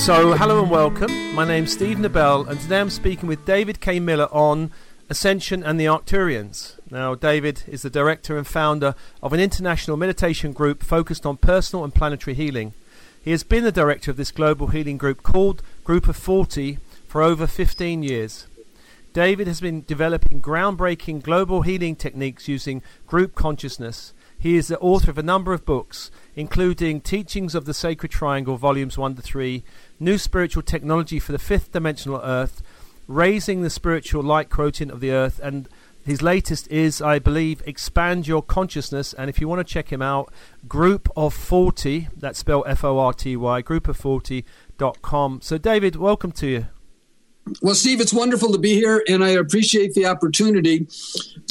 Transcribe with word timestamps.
So, 0.00 0.32
hello 0.32 0.62
and 0.62 0.70
welcome. 0.70 1.34
My 1.34 1.46
name's 1.46 1.74
Steve 1.74 1.98
Nobel, 1.98 2.46
and 2.46 2.58
today 2.58 2.80
I'm 2.80 2.88
speaking 2.88 3.28
with 3.28 3.44
David 3.44 3.82
K. 3.82 4.00
Miller 4.00 4.28
on 4.32 4.72
Ascension 5.10 5.62
and 5.62 5.78
the 5.78 5.84
Arcturians. 5.84 6.80
Now, 6.90 7.14
David 7.14 7.64
is 7.68 7.82
the 7.82 7.90
director 7.90 8.38
and 8.38 8.46
founder 8.46 8.94
of 9.22 9.34
an 9.34 9.40
international 9.40 9.98
meditation 9.98 10.52
group 10.52 10.82
focused 10.82 11.26
on 11.26 11.36
personal 11.36 11.84
and 11.84 11.94
planetary 11.94 12.34
healing. 12.34 12.72
He 13.22 13.30
has 13.30 13.42
been 13.42 13.62
the 13.62 13.70
director 13.70 14.10
of 14.10 14.16
this 14.16 14.32
global 14.32 14.68
healing 14.68 14.96
group 14.96 15.22
called 15.22 15.62
Group 15.84 16.08
of 16.08 16.16
40 16.16 16.78
for 17.06 17.20
over 17.20 17.46
15 17.46 18.02
years. 18.02 18.46
David 19.12 19.46
has 19.48 19.60
been 19.60 19.84
developing 19.86 20.40
groundbreaking 20.40 21.22
global 21.22 21.60
healing 21.60 21.94
techniques 21.94 22.48
using 22.48 22.82
group 23.06 23.34
consciousness. 23.34 24.14
He 24.38 24.56
is 24.56 24.68
the 24.68 24.78
author 24.78 25.10
of 25.10 25.18
a 25.18 25.22
number 25.22 25.52
of 25.52 25.66
books, 25.66 26.10
including 26.36 27.00
Teachings 27.00 27.54
of 27.54 27.64
the 27.64 27.74
Sacred 27.74 28.12
Triangle, 28.12 28.56
Volumes 28.56 28.96
1 28.96 29.16
to 29.16 29.22
3, 29.22 29.62
New 29.98 30.18
Spiritual 30.18 30.62
Technology 30.62 31.18
for 31.18 31.32
the 31.32 31.38
Fifth 31.38 31.72
Dimensional 31.72 32.20
Earth, 32.22 32.62
Raising 33.06 33.62
the 33.62 33.70
Spiritual 33.70 34.22
Light 34.22 34.50
Quotient 34.50 34.92
of 34.92 35.00
the 35.00 35.10
Earth, 35.10 35.40
and 35.42 35.68
his 36.04 36.22
latest 36.22 36.68
is, 36.68 37.02
I 37.02 37.18
believe, 37.18 37.62
Expand 37.66 38.26
Your 38.26 38.42
Consciousness. 38.42 39.12
And 39.12 39.28
if 39.28 39.40
you 39.40 39.48
want 39.48 39.66
to 39.66 39.72
check 39.72 39.92
him 39.92 40.00
out, 40.00 40.32
Group 40.66 41.08
of 41.16 41.34
40, 41.34 42.08
that's 42.16 42.38
spelled 42.38 42.64
F 42.66 42.84
O 42.84 42.98
R 42.98 43.12
T 43.12 43.36
Y, 43.36 43.60
group 43.62 43.88
of 43.88 43.98
40.com. 43.98 45.40
So, 45.42 45.58
David, 45.58 45.96
welcome 45.96 46.32
to 46.32 46.46
you. 46.46 46.66
Well, 47.62 47.74
Steve, 47.74 48.00
it's 48.00 48.12
wonderful 48.12 48.52
to 48.52 48.58
be 48.58 48.74
here, 48.74 49.02
and 49.08 49.24
I 49.24 49.30
appreciate 49.30 49.94
the 49.94 50.06
opportunity 50.06 50.86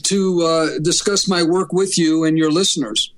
to 0.03 0.41
uh, 0.41 0.79
discuss 0.79 1.27
my 1.27 1.43
work 1.43 1.73
with 1.73 1.97
you 1.97 2.23
and 2.23 2.37
your 2.37 2.51
listeners. 2.51 3.13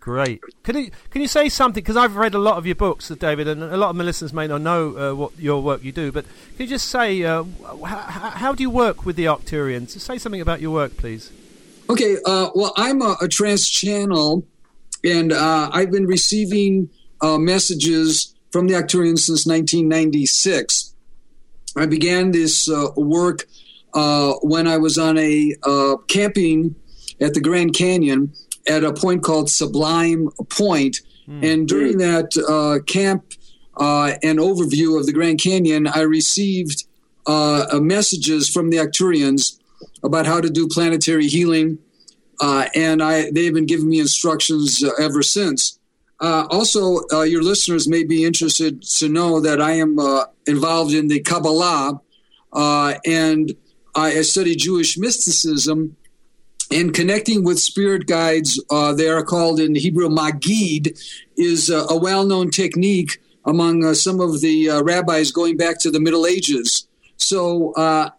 Great. 0.00 0.40
Can 0.62 0.78
you 0.78 0.90
can 1.10 1.20
you 1.20 1.28
say 1.28 1.50
something? 1.50 1.82
Because 1.82 1.96
I've 1.96 2.16
read 2.16 2.34
a 2.34 2.38
lot 2.38 2.56
of 2.56 2.64
your 2.64 2.74
books, 2.74 3.08
David, 3.08 3.46
and 3.46 3.62
a 3.62 3.76
lot 3.76 3.90
of 3.90 3.96
my 3.96 4.04
listeners 4.04 4.32
may 4.32 4.46
not 4.46 4.62
know 4.62 4.96
uh, 4.96 5.14
what 5.14 5.38
your 5.38 5.62
work 5.62 5.84
you 5.84 5.92
do. 5.92 6.10
But 6.10 6.24
can 6.56 6.64
you 6.64 6.66
just 6.66 6.88
say 6.88 7.22
uh, 7.22 7.44
how, 7.84 8.30
how, 8.30 8.54
do 8.54 8.62
you 8.62 8.70
work 8.70 9.04
with 9.04 9.16
the 9.16 9.26
Arcturians? 9.26 9.90
Say 9.90 10.16
something 10.16 10.40
about 10.40 10.62
your 10.62 10.70
work, 10.70 10.96
please. 10.96 11.30
Okay. 11.90 12.16
Uh, 12.24 12.48
well, 12.54 12.72
I'm 12.78 13.02
a, 13.02 13.16
a 13.20 13.28
trance 13.28 13.68
channel, 13.68 14.46
and 15.04 15.34
uh, 15.34 15.68
I've 15.70 15.90
been 15.90 16.06
receiving 16.06 16.88
uh, 17.20 17.36
messages 17.36 18.34
from 18.52 18.68
the 18.68 18.74
Arcturians 18.74 19.20
since 19.20 19.46
1996. 19.46 20.94
I 21.76 21.84
began 21.84 22.30
this 22.30 22.70
uh, 22.70 22.88
work 22.96 23.44
when 23.92 24.66
I 24.66 24.78
was 24.78 24.96
on 24.96 25.18
a 25.18 25.54
camping 26.08 26.74
at 27.20 27.34
the 27.34 27.40
Grand 27.42 27.74
Canyon 27.74 28.32
at 28.66 28.84
a 28.84 28.92
point 28.92 29.22
called 29.22 29.50
Sublime 29.50 30.28
Point. 30.48 30.98
Mm. 31.28 31.52
And 31.52 31.68
during 31.68 31.98
that 31.98 32.36
uh, 32.48 32.82
camp 32.84 33.24
uh, 33.76 34.14
and 34.22 34.38
overview 34.38 34.98
of 34.98 35.06
the 35.06 35.12
Grand 35.12 35.40
Canyon, 35.40 35.86
I 35.86 36.00
received 36.00 36.84
uh, 37.26 37.66
messages 37.80 38.48
from 38.48 38.70
the 38.70 38.78
Arcturians 38.78 39.58
about 40.02 40.26
how 40.26 40.40
to 40.40 40.50
do 40.50 40.66
planetary 40.68 41.26
healing. 41.26 41.78
and 42.42 43.02
I, 43.02 43.30
they've 43.30 43.54
been 43.54 43.66
giving 43.66 43.88
me 43.88 44.00
instructions 44.00 44.82
ever 44.98 45.22
since. 45.22 45.78
Uh, 46.20 46.46
also, 46.50 47.00
uh, 47.12 47.22
your 47.22 47.42
listeners 47.42 47.88
may 47.88 48.04
be 48.04 48.24
interested 48.24 48.82
to 48.82 49.08
know 49.08 49.40
that 49.40 49.60
I 49.60 49.72
am 49.72 49.98
uh, 49.98 50.26
involved 50.46 50.92
in 50.92 51.08
the 51.08 51.20
Kabbalah 51.20 52.00
uh, 52.52 52.94
and 53.06 53.52
I 53.94 54.20
study 54.22 54.54
Jewish 54.54 54.98
mysticism 54.98 55.96
and 56.70 56.94
connecting 56.94 57.44
with 57.44 57.58
spirit 57.58 58.06
guides. 58.06 58.62
Uh, 58.70 58.92
they 58.92 59.08
are 59.08 59.24
called 59.24 59.60
in 59.60 59.74
Hebrew 59.74 60.08
Magid, 60.08 60.98
is 61.36 61.70
a 61.70 61.96
well 61.96 62.24
known 62.24 62.50
technique 62.50 63.18
among 63.44 63.84
uh, 63.84 63.94
some 63.94 64.20
of 64.20 64.40
the 64.40 64.68
rabbis 64.82 65.32
going 65.32 65.56
back 65.56 65.78
to 65.80 65.90
the 65.90 66.00
Middle 66.00 66.26
Ages. 66.26 66.86
So, 67.16 68.12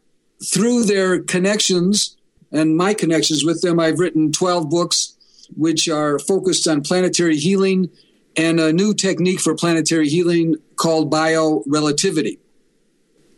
through 0.44 0.84
their 0.86 1.22
connections 1.22 2.18
and 2.52 2.76
my 2.76 2.94
connections 2.94 3.46
with 3.46 3.62
them, 3.62 3.80
I've 3.80 4.00
written 4.00 4.32
12 4.32 4.70
books 4.70 5.16
which 5.56 5.90
are 5.90 6.20
focused 6.20 6.68
on 6.68 6.82
planetary 6.82 7.38
healing 7.38 7.90
and 8.38 8.60
a 8.60 8.72
new 8.72 8.94
technique 8.94 9.40
for 9.40 9.56
planetary 9.56 10.08
healing 10.08 10.56
called 10.76 11.12
biorelativity. 11.12 12.40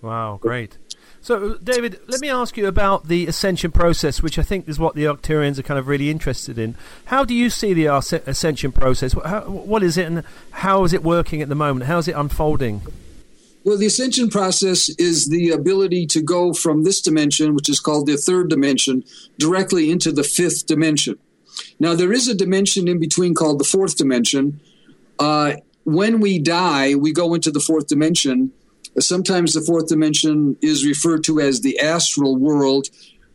Wow, 0.01 0.37
great. 0.41 0.77
So, 1.23 1.53
David, 1.63 2.01
let 2.07 2.19
me 2.19 2.29
ask 2.29 2.57
you 2.57 2.67
about 2.67 3.07
the 3.07 3.27
ascension 3.27 3.71
process, 3.71 4.21
which 4.21 4.37
I 4.37 4.43
think 4.43 4.67
is 4.67 4.77
what 4.77 4.93
the 4.93 5.05
Arcturians 5.05 5.57
are 5.57 5.63
kind 5.63 5.79
of 5.79 5.87
really 5.87 6.09
interested 6.09 6.59
in. 6.59 6.75
How 7.05 7.23
do 7.23 7.33
you 7.33 7.49
see 7.49 7.73
the 7.73 7.85
ascension 7.85 8.73
process? 8.73 9.13
How, 9.13 9.43
what 9.43 9.83
is 9.83 9.97
it, 9.97 10.05
and 10.05 10.25
how 10.51 10.83
is 10.83 10.91
it 10.91 11.01
working 11.01 11.41
at 11.41 11.47
the 11.47 11.55
moment? 11.55 11.85
How 11.85 11.97
is 11.97 12.09
it 12.09 12.15
unfolding? 12.17 12.81
Well, 13.63 13.77
the 13.77 13.85
ascension 13.85 14.29
process 14.29 14.89
is 14.89 15.27
the 15.29 15.51
ability 15.51 16.07
to 16.07 16.21
go 16.21 16.51
from 16.51 16.83
this 16.83 16.99
dimension, 16.99 17.55
which 17.55 17.69
is 17.69 17.79
called 17.79 18.05
the 18.05 18.17
third 18.17 18.49
dimension, 18.49 19.05
directly 19.37 19.89
into 19.89 20.11
the 20.11 20.23
fifth 20.23 20.67
dimension. 20.67 21.17
Now, 21.79 21.95
there 21.95 22.11
is 22.11 22.27
a 22.27 22.35
dimension 22.35 22.89
in 22.89 22.99
between 22.99 23.33
called 23.33 23.61
the 23.61 23.63
fourth 23.63 23.95
dimension. 23.95 24.59
Uh, 25.17 25.53
when 25.85 26.19
we 26.19 26.37
die, 26.37 26.95
we 26.95 27.13
go 27.13 27.33
into 27.33 27.49
the 27.49 27.61
fourth 27.61 27.87
dimension. 27.87 28.51
Sometimes 28.99 29.53
the 29.53 29.61
fourth 29.61 29.87
dimension 29.87 30.57
is 30.61 30.85
referred 30.85 31.23
to 31.25 31.39
as 31.39 31.61
the 31.61 31.79
astral 31.79 32.35
world. 32.35 32.87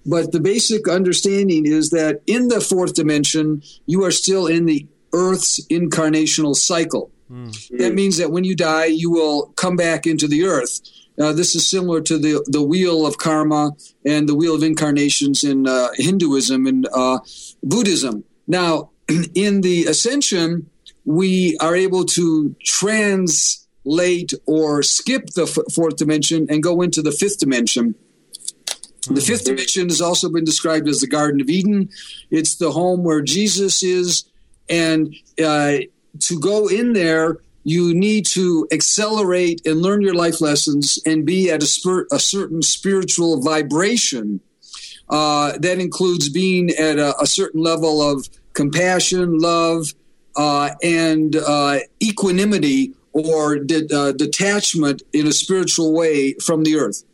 But 0.06 0.32
the 0.32 0.41
basic 0.41 0.88
understanding 0.88 1.66
is 1.66 1.91
that 1.91 2.22
in 2.26 2.48
the 2.48 2.60
fourth 2.60 2.94
dimension, 2.94 3.62
you 3.86 4.04
are 4.04 4.10
still 4.10 4.47
in 4.47 4.66
the 4.66 4.86
Earth's 5.12 5.64
incarnational 5.66 6.54
cycle. 6.54 7.10
Mm. 7.30 7.78
That 7.78 7.94
means 7.94 8.16
that 8.16 8.30
when 8.30 8.44
you 8.44 8.54
die, 8.54 8.86
you 8.86 9.10
will 9.10 9.48
come 9.56 9.76
back 9.76 10.06
into 10.06 10.26
the 10.28 10.44
Earth. 10.44 10.80
Uh, 11.20 11.32
this 11.32 11.54
is 11.54 11.68
similar 11.68 12.00
to 12.00 12.16
the, 12.16 12.44
the 12.47 12.62
wheel 12.62 13.04
of 13.04 13.18
karma 13.18 13.72
and 14.06 14.28
the 14.28 14.34
wheel 14.34 14.54
of 14.54 14.62
incarnations 14.62 15.42
in 15.42 15.66
uh, 15.66 15.88
Hinduism 15.94 16.66
and 16.66 16.88
uh, 16.94 17.18
Buddhism. 17.62 18.24
Now, 18.47 18.91
in 19.34 19.62
the 19.62 19.86
ascension, 19.86 20.70
we 21.04 21.56
are 21.58 21.74
able 21.74 22.04
to 22.04 22.54
translate 23.88 24.34
or 24.47 24.82
skip 24.82 25.26
the 25.34 25.43
f- 25.43 25.72
fourth 25.75 25.97
dimension 25.97 26.47
and 26.50 26.62
go 26.62 26.82
into 26.82 27.03
the 27.03 27.12
fifth 27.12 27.38
dimension. 27.38 27.94
The 29.10 29.21
fifth 29.21 29.47
hmm. 29.47 29.54
dimension 29.54 29.88
has 29.88 30.00
also 30.00 30.31
been 30.31 30.44
described 30.44 30.88
as 30.88 31.00
the 31.00 31.06
Garden 31.06 31.41
of 31.41 31.49
Eden. 31.49 31.88
It's 32.31 32.56
the 32.56 32.72
home 32.72 33.04
where 33.04 33.22
Jesus 33.22 33.82
is. 33.82 34.25
And 34.69 35.15
uh, 35.43 35.78
to 36.21 36.41
go 36.41 36.69
in 36.69 36.93
there, 36.93 37.38
you 37.65 37.94
need 37.94 38.27
to 38.27 38.66
accelerate 38.71 39.62
and 39.66 39.81
learn 39.81 40.03
your 40.03 40.15
life 40.15 40.41
lessons 40.41 40.98
and 41.04 41.25
be 41.25 41.50
at 41.50 41.62
a, 41.62 41.66
spir- 41.66 42.06
a 42.12 42.19
certain 42.19 42.62
spiritual 42.62 43.43
vibration. 43.43 44.41
Uh, 45.09 45.56
that 45.59 45.78
includes 45.78 46.28
being 46.28 46.69
at 46.71 46.98
a, 46.98 47.19
a, 47.19 47.27
certain 47.27 47.62
level 47.62 48.03
of 48.03 48.28
compassion, 48.53 49.38
love, 49.38 49.94
uh, 50.37 50.71
and 50.82 51.34
uh, 51.34 51.78
equanimity 52.03 52.93
or 53.12 53.58
de- 53.58 53.88
uh, 53.94 54.12
detachment 54.12 55.02
in 55.12 55.26
a 55.26 55.32
spiritual 55.32 55.92
way 55.92 56.34
from 56.34 56.64
the 56.64 56.76
earth. 56.76 57.04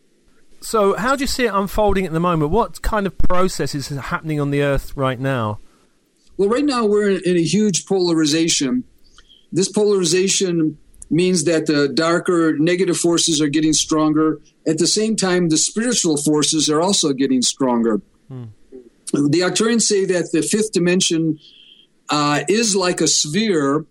So, 0.61 0.97
how 0.97 1.15
do 1.15 1.23
you 1.23 1.27
see 1.27 1.45
it 1.45 1.55
unfolding 1.55 2.07
at 2.07 2.13
the 2.13 2.21
moment? 2.21 2.51
What 2.51 2.81
kind 2.83 3.07
of 3.07 3.17
process 3.19 3.75
is 3.75 3.89
happening 3.89 4.41
on 4.41 4.51
the 4.51 4.63
earth 4.63 4.97
right 4.97 5.21
now? 5.21 5.59
Well, 6.37 6.49
right 6.49 6.65
now 6.65 6.87
we're 6.87 7.11
in, 7.11 7.23
in 7.25 7.37
a 7.37 7.43
huge 7.43 7.87
polarization 7.87 8.85
this 9.55 9.69
polarization 9.71 10.77
means 11.11 11.45
that 11.45 11.67
the 11.67 11.89
darker 11.89 12.59
negative 12.59 12.97
forces 12.97 13.41
are 13.41 13.49
getting 13.49 13.73
stronger. 13.73 14.41
At 14.67 14.79
the 14.79 14.89
same 14.89 15.15
time, 15.15 15.49
the 15.49 15.57
spiritual 15.57 16.17
forces 16.17 16.69
are 16.69 16.83
also 16.83 17.13
getting 17.13 17.41
stronger. 17.41 18.03
Hmm. 18.27 18.47
The 19.13 19.41
Arcturians 19.41 19.83
say 19.83 20.05
that 20.07 20.33
the 20.33 20.43
fifth 20.43 20.73
dimension 20.73 21.39
uh, 22.09 22.43
is 22.49 22.75
like 22.75 23.01
a 23.01 23.07
sphere, 23.07 23.87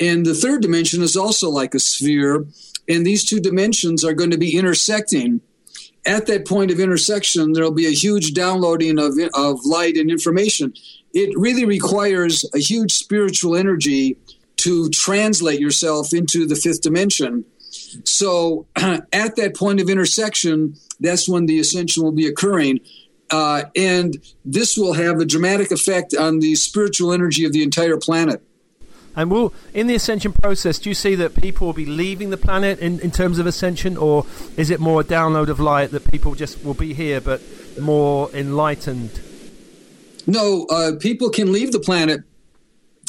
and 0.00 0.26
the 0.26 0.34
third 0.34 0.62
dimension 0.62 1.02
is 1.02 1.16
also 1.16 1.48
like 1.48 1.74
a 1.74 1.78
sphere, 1.78 2.46
and 2.88 3.06
these 3.06 3.24
two 3.24 3.40
dimensions 3.40 4.04
are 4.04 4.12
going 4.12 4.30
to 4.30 4.38
be 4.38 4.56
intersecting. 4.56 5.40
At 6.06 6.26
that 6.26 6.46
point 6.46 6.70
of 6.70 6.80
intersection, 6.80 7.52
there 7.52 7.64
will 7.64 7.70
be 7.70 7.86
a 7.86 7.90
huge 7.90 8.34
downloading 8.34 8.98
of, 8.98 9.14
of 9.34 9.64
light 9.64 9.96
and 9.96 10.10
information. 10.10 10.74
It 11.14 11.32
really 11.38 11.64
requires 11.64 12.44
a 12.54 12.58
huge 12.58 12.92
spiritual 12.92 13.56
energy 13.56 14.18
to 14.56 14.90
translate 14.90 15.60
yourself 15.60 16.12
into 16.12 16.46
the 16.46 16.56
fifth 16.56 16.82
dimension. 16.82 17.44
So 18.04 18.66
at 18.76 19.36
that 19.36 19.56
point 19.56 19.80
of 19.80 19.88
intersection, 19.88 20.74
that's 21.00 21.28
when 21.28 21.46
the 21.46 21.58
ascension 21.58 22.02
will 22.02 22.12
be 22.12 22.26
occurring. 22.26 22.80
Uh, 23.30 23.64
and 23.74 24.16
this 24.44 24.76
will 24.76 24.92
have 24.92 25.18
a 25.18 25.24
dramatic 25.24 25.70
effect 25.70 26.14
on 26.14 26.40
the 26.40 26.54
spiritual 26.56 27.12
energy 27.12 27.44
of 27.44 27.52
the 27.52 27.62
entire 27.62 27.96
planet. 27.96 28.42
And 29.16 29.30
will 29.30 29.54
in 29.72 29.86
the 29.86 29.94
ascension 29.94 30.32
process, 30.32 30.78
do 30.78 30.88
you 30.88 30.94
see 30.94 31.14
that 31.14 31.34
people 31.34 31.66
will 31.66 31.74
be 31.74 31.86
leaving 31.86 32.30
the 32.30 32.36
planet 32.36 32.78
in, 32.80 33.00
in 33.00 33.10
terms 33.10 33.38
of 33.38 33.46
ascension, 33.46 33.96
or 33.96 34.26
is 34.56 34.70
it 34.70 34.80
more 34.80 35.00
a 35.00 35.04
download 35.04 35.48
of 35.48 35.60
light 35.60 35.90
that 35.92 36.10
people 36.10 36.34
just 36.34 36.64
will 36.64 36.74
be 36.74 36.94
here 36.94 37.20
but 37.20 37.40
more 37.78 38.30
enlightened? 38.32 39.20
No, 40.26 40.66
uh, 40.70 40.92
people 40.98 41.30
can 41.30 41.52
leave 41.52 41.72
the 41.72 41.80
planet 41.80 42.24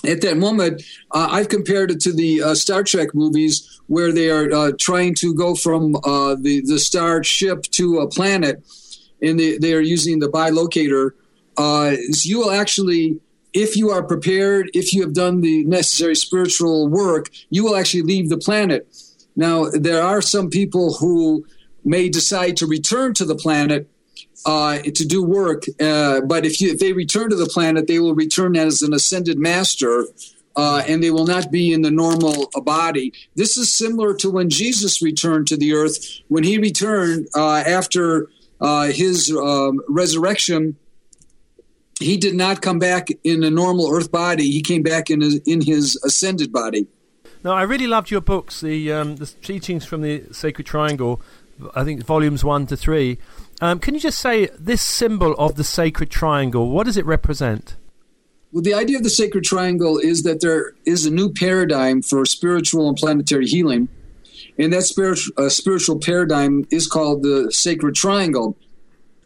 at 0.07 0.21
that 0.21 0.37
moment, 0.37 0.83
uh, 1.11 1.29
I've 1.31 1.49
compared 1.49 1.91
it 1.91 1.99
to 2.01 2.13
the 2.13 2.41
uh, 2.41 2.55
Star 2.55 2.83
Trek 2.83 3.13
movies 3.13 3.81
where 3.87 4.11
they 4.11 4.29
are 4.29 4.51
uh, 4.51 4.71
trying 4.79 5.15
to 5.15 5.33
go 5.33 5.55
from 5.55 5.95
uh, 5.97 6.35
the 6.39 6.61
the 6.65 6.79
star 6.79 7.23
ship 7.23 7.63
to 7.71 7.99
a 7.99 8.07
planet, 8.07 8.63
and 9.21 9.39
they, 9.39 9.57
they 9.57 9.73
are 9.73 9.81
using 9.81 10.19
the 10.19 10.29
bilocator. 10.29 11.11
Uh, 11.57 11.95
so 12.11 12.27
you 12.27 12.39
will 12.39 12.51
actually, 12.51 13.19
if 13.55 13.77
you 13.77 13.89
are 13.89 14.03
prepared, 14.03 14.69
if 14.73 14.93
you 14.93 15.01
have 15.01 15.13
done 15.13 15.39
the 15.39 15.63
necessary 15.63 16.15
spiritual 16.15 16.89
work, 16.89 17.29
you 17.49 17.63
will 17.63 17.77
actually 17.77 18.03
leave 18.03 18.29
the 18.29 18.37
planet. 18.37 18.85
Now, 19.35 19.69
there 19.71 20.03
are 20.03 20.21
some 20.21 20.49
people 20.49 20.95
who 20.95 21.45
may 21.83 22.09
decide 22.09 22.57
to 22.57 22.67
return 22.67 23.13
to 23.13 23.25
the 23.25 23.35
planet 23.35 23.89
uh, 24.45 24.79
to 24.79 25.05
do 25.05 25.23
work. 25.23 25.63
Uh, 25.79 26.19
but 26.21 26.45
if, 26.45 26.59
you, 26.59 26.71
if 26.73 26.79
they 26.79 26.91
return 26.91 27.29
to 27.29 27.35
the 27.35 27.45
planet, 27.45 27.87
they 27.87 27.97
will 27.97 28.13
return 28.13 28.57
as 28.57 28.81
an 28.81 28.93
ascended 28.93 29.39
master. 29.39 30.05
Uh, 30.57 30.81
and 30.87 31.03
they 31.03 31.11
will 31.11 31.25
not 31.25 31.51
be 31.51 31.73
in 31.73 31.81
the 31.81 31.91
normal 31.91 32.49
body. 32.63 33.11
This 33.35 33.57
is 33.57 33.73
similar 33.73 34.13
to 34.15 34.29
when 34.29 34.49
Jesus 34.49 35.01
returned 35.01 35.47
to 35.47 35.57
the 35.57 35.73
earth. 35.73 35.97
When 36.29 36.45
he 36.45 36.57
returned 36.57 37.27
uh, 37.35 37.57
after 37.57 38.29
uh, 38.61 38.87
his 38.87 39.29
um, 39.31 39.81
resurrection, 39.89 40.77
he 41.99 42.17
did 42.17 42.35
not 42.35 42.61
come 42.61 42.79
back 42.79 43.09
in 43.23 43.43
a 43.43 43.49
normal 43.49 43.89
earth 43.91 44.11
body. 44.11 44.49
He 44.49 44.61
came 44.61 44.83
back 44.83 45.09
in 45.09 45.21
his, 45.21 45.35
in 45.45 45.61
his 45.61 45.95
ascended 46.03 46.51
body. 46.51 46.87
Now, 47.43 47.51
I 47.51 47.61
really 47.61 47.87
loved 47.87 48.09
your 48.09 48.21
books, 48.21 48.61
the 48.61 48.91
um, 48.91 49.17
the 49.17 49.27
teachings 49.27 49.85
from 49.85 50.01
the 50.01 50.23
Sacred 50.31 50.65
Triangle. 50.65 51.21
I 51.75 51.83
think 51.83 52.03
volumes 52.03 52.43
one 52.43 52.65
to 52.67 52.75
three. 52.75 53.19
Um, 53.61 53.79
can 53.79 53.93
you 53.93 53.99
just 53.99 54.19
say 54.19 54.49
this 54.59 54.81
symbol 54.81 55.33
of 55.35 55.55
the 55.55 55.63
sacred 55.63 56.09
triangle? 56.09 56.69
What 56.69 56.85
does 56.85 56.97
it 56.97 57.05
represent? 57.05 57.77
Well, 58.51 58.61
the 58.61 58.73
idea 58.73 58.97
of 58.97 59.03
the 59.03 59.09
sacred 59.09 59.43
triangle 59.43 59.97
is 59.97 60.23
that 60.23 60.41
there 60.41 60.73
is 60.85 61.05
a 61.05 61.11
new 61.11 61.31
paradigm 61.31 62.01
for 62.01 62.25
spiritual 62.25 62.89
and 62.89 62.97
planetary 62.97 63.45
healing, 63.45 63.87
and 64.57 64.73
that 64.73 64.83
spiritual 64.83 65.33
uh, 65.37 65.49
spiritual 65.49 65.99
paradigm 65.99 66.65
is 66.71 66.87
called 66.87 67.23
the 67.23 67.51
sacred 67.51 67.95
triangle. 67.95 68.57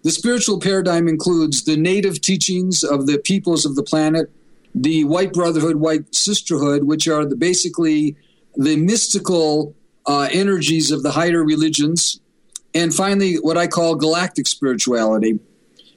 The 0.03 0.11
spiritual 0.11 0.59
paradigm 0.59 1.07
includes 1.07 1.63
the 1.63 1.75
native 1.75 2.21
teachings 2.21 2.83
of 2.83 3.05
the 3.05 3.17
peoples 3.17 3.65
of 3.65 3.75
the 3.75 3.83
planet, 3.83 4.31
the 4.73 5.03
white 5.03 5.33
brotherhood, 5.33 5.77
white 5.77 6.15
sisterhood, 6.15 6.85
which 6.85 7.07
are 7.07 7.25
the, 7.25 7.35
basically 7.35 8.15
the 8.55 8.77
mystical 8.77 9.75
uh, 10.05 10.29
energies 10.31 10.91
of 10.91 11.03
the 11.03 11.11
higher 11.11 11.43
religions, 11.43 12.21
and 12.73 12.93
finally, 12.93 13.35
what 13.35 13.57
I 13.57 13.67
call 13.67 13.95
galactic 13.95 14.47
spirituality. 14.47 15.39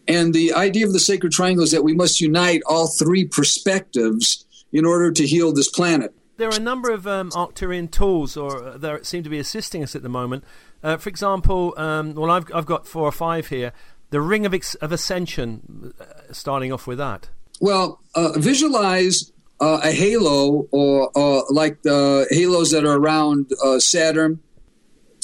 And 0.09 0.35
the 0.35 0.53
idea 0.53 0.87
of 0.87 0.93
the 0.93 0.99
sacred 0.99 1.33
triangle 1.33 1.65
is 1.65 1.71
that 1.71 1.85
we 1.85 1.95
must 1.95 2.21
unite 2.21 2.63
all 2.67 2.89
three 2.89 3.25
perspectives 3.25 4.45
in 4.73 4.85
order 4.85 5.13
to 5.13 5.27
heal 5.27 5.53
this 5.53 5.69
planet. 5.69 6.15
There 6.39 6.49
are 6.49 6.57
a 6.57 6.61
number 6.61 6.91
of 6.91 7.07
um, 7.07 7.31
Arcturian 7.31 7.91
tools, 7.91 8.37
or 8.37 8.65
uh, 8.65 8.79
that 8.79 9.07
seem 9.07 9.23
to 9.23 9.31
be 9.31 9.39
assisting 9.39 9.83
us 9.83 9.95
at 9.95 10.03
the 10.03 10.09
moment. 10.09 10.45
Uh, 10.83 10.97
for 10.97 11.09
example, 11.09 11.75
um, 11.77 12.15
well, 12.15 12.31
I've, 12.31 12.53
I've 12.53 12.67
got 12.67 12.87
four 12.87 13.05
or 13.05 13.13
five 13.13 13.49
here. 13.49 13.73
The 14.13 14.21
Ring 14.21 14.47
of, 14.47 14.55
ex- 14.55 14.77
of 14.77 14.93
Ascension, 14.93 15.93
uh, 16.01 16.05
starting 16.33 16.73
off 16.73 16.87
with 16.87 16.99
that. 16.99 17.29
Well, 17.61 18.01
uh, 18.15 18.33
visualize 18.37 19.33
uh, 19.61 19.81
a 19.83 19.91
halo, 19.91 20.69
or, 20.71 21.11
like 21.51 21.83
the 21.83 22.27
halos 22.31 22.71
that 22.71 22.85
are 22.85 22.97
around 22.97 23.51
uh, 23.65 23.81
Saturn. 23.81 24.41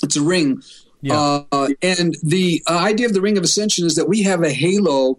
It's 0.03 0.17
a 0.17 0.23
ring 0.23 0.63
yeah. 1.01 1.43
Uh, 1.53 1.69
and 1.81 2.17
the 2.23 2.63
idea 2.69 3.07
of 3.07 3.13
the 3.13 3.21
Ring 3.21 3.39
of 3.39 3.45
Ascension 3.45 3.87
is 3.87 3.95
that 3.95 4.09
we 4.09 4.23
have 4.23 4.43
a 4.43 4.51
halo 4.51 5.19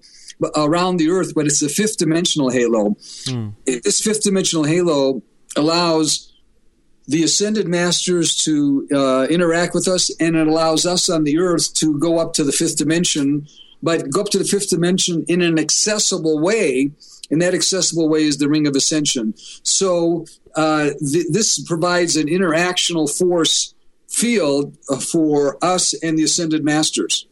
around 0.55 0.97
the 0.97 1.09
Earth, 1.09 1.33
but 1.33 1.45
it's 1.45 1.61
a 1.61 1.69
fifth 1.69 1.97
dimensional 1.97 2.49
halo. 2.49 2.95
Mm. 3.25 3.53
This 3.65 4.01
fifth 4.01 4.23
dimensional 4.23 4.65
halo 4.65 5.21
allows 5.55 6.28
the 7.09 7.23
ascended 7.23 7.67
masters 7.67 8.35
to 8.35 8.87
uh, 8.93 9.25
interact 9.31 9.73
with 9.73 9.87
us, 9.87 10.11
and 10.19 10.35
it 10.35 10.47
allows 10.47 10.85
us 10.85 11.09
on 11.09 11.23
the 11.23 11.39
Earth 11.39 11.73
to 11.73 11.97
go 11.97 12.19
up 12.19 12.33
to 12.33 12.43
the 12.43 12.51
fifth 12.51 12.77
dimension, 12.77 13.47
but 13.81 14.11
go 14.11 14.21
up 14.21 14.29
to 14.29 14.37
the 14.37 14.45
fifth 14.45 14.69
dimension 14.69 15.25
in 15.27 15.41
an 15.41 15.57
accessible 15.57 16.39
way. 16.39 16.91
And 17.31 17.41
that 17.41 17.55
accessible 17.55 18.09
way 18.09 18.23
is 18.23 18.37
the 18.37 18.47
Ring 18.47 18.67
of 18.67 18.75
Ascension. 18.75 19.33
So 19.63 20.25
uh, 20.55 20.91
th- 20.99 21.27
this 21.31 21.59
provides 21.63 22.15
an 22.15 22.27
interactional 22.27 23.09
force 23.09 23.73
field 24.07 24.77
uh, 24.89 24.97
for 24.97 25.63
us 25.63 25.93
and 26.03 26.17
the 26.17 26.23
ascended 26.23 26.63
masters. 26.63 27.27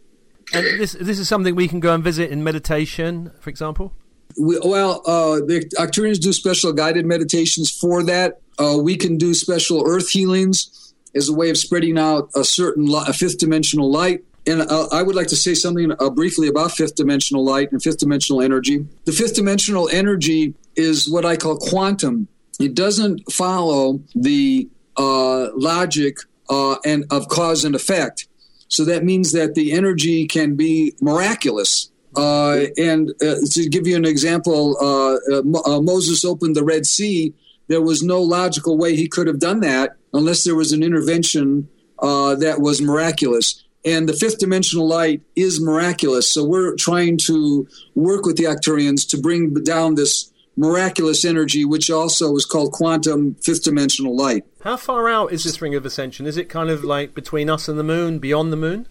And 0.53 0.65
this 0.79 0.93
this 0.93 1.19
is 1.19 1.27
something 1.27 1.55
we 1.55 1.67
can 1.67 1.79
go 1.79 1.93
and 1.93 2.03
visit 2.03 2.31
in 2.31 2.43
meditation, 2.43 3.31
for 3.39 3.49
example. 3.51 3.93
We, 4.37 4.59
well, 4.63 5.01
uh, 5.05 5.35
the 5.45 5.69
Arcturians 5.77 6.19
do 6.19 6.33
special 6.33 6.73
guided 6.73 7.05
meditations 7.05 7.71
for 7.71 8.03
that. 8.03 8.39
Uh, 8.59 8.77
we 8.81 8.97
can 8.97 9.17
do 9.17 9.33
special 9.33 9.83
earth 9.85 10.09
healings 10.09 10.93
as 11.15 11.29
a 11.29 11.33
way 11.33 11.49
of 11.49 11.57
spreading 11.57 11.97
out 11.97 12.29
a 12.35 12.43
certain 12.43 12.87
a 12.93 13.13
fifth 13.13 13.37
dimensional 13.37 13.91
light. 13.91 14.23
And 14.45 14.61
uh, 14.61 14.87
I 14.91 15.03
would 15.03 15.15
like 15.15 15.27
to 15.27 15.35
say 15.35 15.53
something 15.53 15.91
uh, 15.99 16.09
briefly 16.09 16.47
about 16.47 16.71
fifth 16.71 16.95
dimensional 16.95 17.43
light 17.43 17.71
and 17.71 17.83
fifth 17.83 17.97
dimensional 17.97 18.41
energy. 18.41 18.85
The 19.05 19.11
fifth 19.11 19.35
dimensional 19.35 19.89
energy 19.89 20.53
is 20.75 21.09
what 21.09 21.25
I 21.25 21.35
call 21.35 21.57
quantum. 21.57 22.27
It 22.59 22.73
doesn't 22.73 23.31
follow 23.31 23.99
the 24.15 24.69
uh, 24.95 25.49
logic 25.53 26.17
uh, 26.49 26.77
and 26.85 27.05
of 27.11 27.27
cause 27.27 27.65
and 27.65 27.75
effect. 27.75 28.27
So 28.69 28.85
that 28.85 29.03
means 29.03 29.31
that 29.33 29.55
the 29.55 29.71
energy 29.73 30.27
can 30.27 30.55
be 30.55 30.93
miraculous. 31.01 31.91
Uh, 32.17 32.65
and 32.77 33.11
uh, 33.21 33.35
to 33.51 33.69
give 33.69 33.85
you 33.85 33.95
an 33.95 34.05
example, 34.05 34.75
uh, 34.81 35.43
Moses 35.81 36.25
opened 36.25 36.55
the 36.55 36.63
Red 36.63 36.85
Sea. 36.85 37.33
There 37.67 37.81
was 37.81 38.01
no 38.01 38.21
logical 38.21 38.77
way 38.77 38.95
he 38.95 39.07
could 39.07 39.27
have 39.27 39.39
done 39.39 39.59
that 39.59 39.95
unless 40.13 40.43
there 40.43 40.55
was 40.55 40.71
an 40.71 40.81
intervention 40.81 41.69
that 42.01 42.57
was 42.59 42.81
miraculous. 42.81 43.63
And 43.85 44.09
the 44.09 44.13
fifth 44.13 44.39
dimensional 44.39 44.87
light 44.87 45.21
is 45.35 45.61
miraculous. 45.61 46.33
So 46.33 46.43
we're 46.43 46.75
trying 46.75 47.17
to 47.19 47.67
work 47.93 48.25
with 48.25 48.35
the 48.35 48.45
Arcturians 48.45 49.07
to 49.11 49.17
bring 49.17 49.53
down 49.63 49.95
this 49.95 50.31
miraculous 50.57 51.23
energy, 51.23 51.63
which 51.63 51.91
also 51.91 52.35
is 52.35 52.45
called 52.45 52.71
quantum 52.73 53.35
fifth 53.35 53.63
dimensional 53.63 54.15
light. 54.15 54.43
How 54.61 54.75
far 54.75 55.07
out 55.07 55.31
is 55.31 55.43
this 55.43 55.61
ring 55.61 55.75
of 55.75 55.85
ascension? 55.85 56.25
Is 56.25 56.35
it 56.35 56.49
kind 56.49 56.69
of 56.71 56.83
like 56.83 57.13
between 57.13 57.49
us 57.49 57.69
and 57.69 57.77
the 57.77 57.83
moon, 57.83 58.17
beyond 58.17 58.51
the 58.51 58.57
moon? 58.57 58.87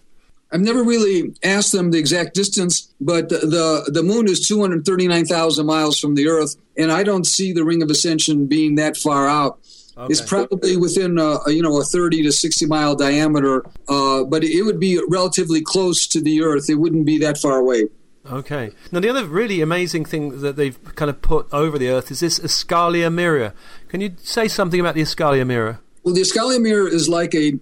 I've 0.51 0.61
never 0.61 0.83
really 0.83 1.33
asked 1.43 1.71
them 1.71 1.91
the 1.91 1.97
exact 1.97 2.33
distance, 2.33 2.93
but 3.01 3.29
the 3.29 3.39
the, 3.39 3.91
the 3.91 4.03
moon 4.03 4.27
is 4.27 4.47
239,000 4.47 5.65
miles 5.65 5.99
from 5.99 6.15
the 6.15 6.27
Earth, 6.27 6.55
and 6.77 6.91
I 6.91 7.03
don't 7.03 7.25
see 7.25 7.51
the 7.51 7.65
ring 7.65 7.81
of 7.81 7.89
ascension 7.89 8.47
being 8.47 8.75
that 8.75 8.97
far 8.97 9.27
out. 9.27 9.59
Okay. 9.97 10.11
It's 10.11 10.21
probably 10.21 10.77
within 10.77 11.17
a, 11.17 11.39
a, 11.47 11.51
you 11.51 11.61
know 11.61 11.79
a 11.79 11.83
30 11.83 12.23
to 12.23 12.31
60 12.31 12.65
mile 12.67 12.95
diameter, 12.95 13.65
uh, 13.89 14.23
but 14.23 14.43
it 14.43 14.63
would 14.63 14.79
be 14.79 15.01
relatively 15.09 15.61
close 15.61 16.07
to 16.07 16.21
the 16.21 16.41
Earth. 16.43 16.69
It 16.69 16.75
wouldn't 16.75 17.05
be 17.05 17.17
that 17.19 17.37
far 17.37 17.57
away. 17.57 17.85
Okay. 18.29 18.71
Now, 18.91 18.99
the 18.99 19.09
other 19.09 19.25
really 19.25 19.61
amazing 19.61 20.05
thing 20.05 20.41
that 20.41 20.57
they've 20.57 20.77
kind 20.95 21.09
of 21.09 21.21
put 21.21 21.47
over 21.53 21.77
the 21.77 21.89
Earth 21.89 22.11
is 22.11 22.19
this 22.19 22.39
Escalia 22.39 23.11
mirror. 23.11 23.53
Can 23.87 24.01
you 24.01 24.15
say 24.21 24.47
something 24.47 24.79
about 24.79 24.95
the 24.95 25.01
Escalia 25.01 25.47
mirror? 25.47 25.79
Well, 26.03 26.13
the 26.13 26.21
Escalia 26.21 26.61
mirror 26.61 26.87
is 26.87 27.07
like 27.09 27.33
a 27.33 27.59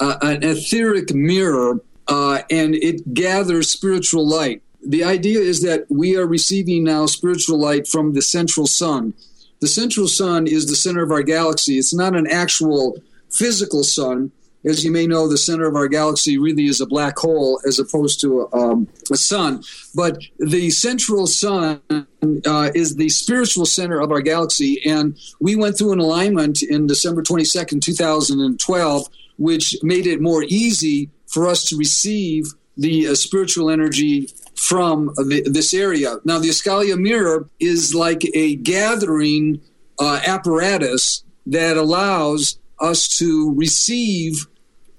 uh, 0.00 0.16
an 0.22 0.44
etheric 0.44 1.12
mirror, 1.12 1.80
uh, 2.08 2.42
and 2.50 2.74
it 2.74 3.14
gathers 3.14 3.70
spiritual 3.70 4.26
light. 4.26 4.62
The 4.86 5.04
idea 5.04 5.40
is 5.40 5.62
that 5.62 5.86
we 5.88 6.16
are 6.16 6.26
receiving 6.26 6.84
now 6.84 7.06
spiritual 7.06 7.58
light 7.58 7.86
from 7.86 8.14
the 8.14 8.22
central 8.22 8.66
sun. 8.66 9.14
The 9.60 9.66
central 9.66 10.08
sun 10.08 10.46
is 10.46 10.66
the 10.66 10.76
center 10.76 11.02
of 11.02 11.10
our 11.10 11.22
galaxy. 11.22 11.78
It's 11.78 11.94
not 11.94 12.14
an 12.14 12.26
actual 12.28 12.96
physical 13.28 13.82
sun, 13.84 14.32
as 14.64 14.84
you 14.84 14.90
may 14.90 15.06
know, 15.06 15.28
the 15.28 15.38
center 15.38 15.66
of 15.66 15.76
our 15.76 15.88
galaxy 15.88 16.36
really 16.36 16.66
is 16.66 16.80
a 16.80 16.86
black 16.86 17.16
hole 17.18 17.60
as 17.66 17.78
opposed 17.78 18.20
to 18.20 18.40
a, 18.40 18.56
um, 18.56 18.88
a 19.10 19.16
sun. 19.16 19.62
But 19.94 20.18
the 20.38 20.70
central 20.70 21.26
sun 21.26 21.80
uh, 21.90 22.70
is 22.74 22.96
the 22.96 23.08
spiritual 23.08 23.66
center 23.66 24.00
of 24.00 24.10
our 24.10 24.20
galaxy. 24.20 24.80
And 24.84 25.16
we 25.40 25.54
went 25.54 25.78
through 25.78 25.92
an 25.92 26.00
alignment 26.00 26.62
in 26.62 26.86
December 26.88 27.22
22nd, 27.22 27.80
2012, 27.82 29.08
which 29.36 29.76
made 29.82 30.06
it 30.06 30.20
more 30.20 30.42
easy 30.48 31.10
for 31.28 31.46
us 31.46 31.64
to 31.64 31.76
receive 31.76 32.54
the 32.76 33.08
uh, 33.08 33.14
spiritual 33.14 33.70
energy 33.70 34.28
from 34.54 35.06
the, 35.16 35.42
this 35.50 35.72
area. 35.72 36.16
Now, 36.24 36.38
the 36.38 36.48
Escalia 36.48 36.98
mirror 36.98 37.48
is 37.60 37.94
like 37.94 38.24
a 38.34 38.56
gathering 38.56 39.60
uh, 39.98 40.20
apparatus 40.26 41.24
that 41.46 41.76
allows 41.76 42.58
us 42.80 43.08
to 43.18 43.54
receive 43.54 44.46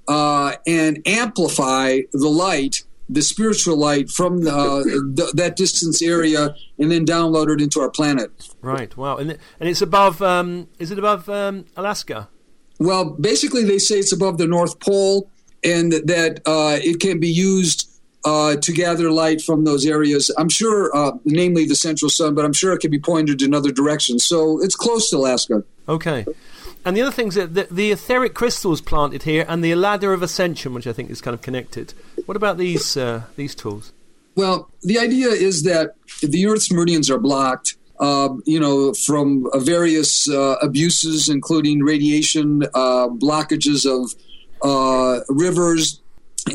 uh, 0.08 0.56
and 0.66 1.02
amplify 1.06 2.00
the 2.12 2.30
light, 2.30 2.84
the 3.08 3.22
spiritual 3.22 3.78
light 3.78 4.10
from 4.10 4.46
uh, 4.48 4.80
the, 4.82 5.32
that 5.36 5.56
distance 5.56 6.02
area, 6.02 6.56
and 6.78 6.92
then 6.92 7.06
download 7.06 7.54
it 7.54 7.62
into 7.62 7.80
our 7.80 7.90
planet. 7.90 8.32
Right. 8.62 8.96
Wow. 8.98 9.18
And 9.18 9.32
and 9.60 9.70
it's 9.70 9.82
above. 9.82 10.22
Um, 10.22 10.68
is 10.80 10.92
it 10.92 10.98
above 10.98 11.30
um, 11.30 11.66
Alaska? 11.78 12.28
Well, 12.80 13.12
basically, 13.12 13.64
they 13.64 13.78
say 13.78 14.00
it's 14.00 14.14
above 14.14 14.38
the 14.38 14.48
North 14.48 14.80
Pole, 14.80 15.30
and 15.64 15.92
that 15.92 16.42
uh, 16.46 16.78
it 16.82 17.00
can 17.00 17.20
be 17.20 17.30
used 17.30 17.90
uh, 18.26 18.56
to 18.58 18.72
gather 18.74 19.12
light 19.12 19.42
from 19.42 19.64
those 19.64 19.86
areas. 19.86 20.32
I'm 20.38 20.50
sure, 20.50 20.96
uh, 20.96 21.12
namely 21.26 21.66
the 21.66 21.76
central 21.76 22.10
sun, 22.10 22.36
but 22.36 22.46
I'm 22.46 22.54
sure 22.54 22.74
it 22.74 22.80
can 22.80 22.92
be 22.92 23.00
pointed 23.00 23.42
in 23.42 23.54
other 23.54 23.72
directions. 23.72 24.26
So 24.26 24.62
it's 24.62 24.76
close 24.76 25.10
to 25.10 25.18
Alaska. 25.18 25.64
Okay. 25.88 26.26
And 26.86 26.96
the 26.96 27.02
other 27.02 27.12
things 27.12 27.36
that 27.36 27.54
the, 27.54 27.68
the 27.70 27.92
etheric 27.92 28.34
crystals 28.34 28.82
planted 28.82 29.24
here, 29.24 29.46
and 29.48 29.64
the 29.64 29.76
ladder 29.76 30.14
of 30.14 30.22
ascension, 30.22 30.74
which 30.74 30.88
I 30.88 30.94
think 30.94 31.10
is 31.10 31.22
kind 31.22 31.34
of 31.34 31.42
connected. 31.42 31.94
What 32.26 32.38
about 32.38 32.58
these 32.58 32.96
uh, 32.96 33.24
these 33.36 33.54
tools? 33.54 33.92
Well, 34.36 34.70
the 34.82 34.98
idea 34.98 35.28
is 35.28 35.64
that 35.64 35.96
the 36.22 36.48
Earth's 36.48 36.72
meridians 36.72 37.10
are 37.10 37.20
blocked. 37.20 37.76
Uh, 38.00 38.30
you 38.46 38.58
know, 38.58 38.94
from 38.94 39.46
uh, 39.48 39.60
various 39.60 40.30
uh, 40.30 40.56
abuses, 40.62 41.28
including 41.28 41.84
radiation, 41.84 42.64
uh, 42.74 43.10
blockages 43.10 43.86
of 43.86 44.16
uh, 44.64 45.22
rivers, 45.30 46.02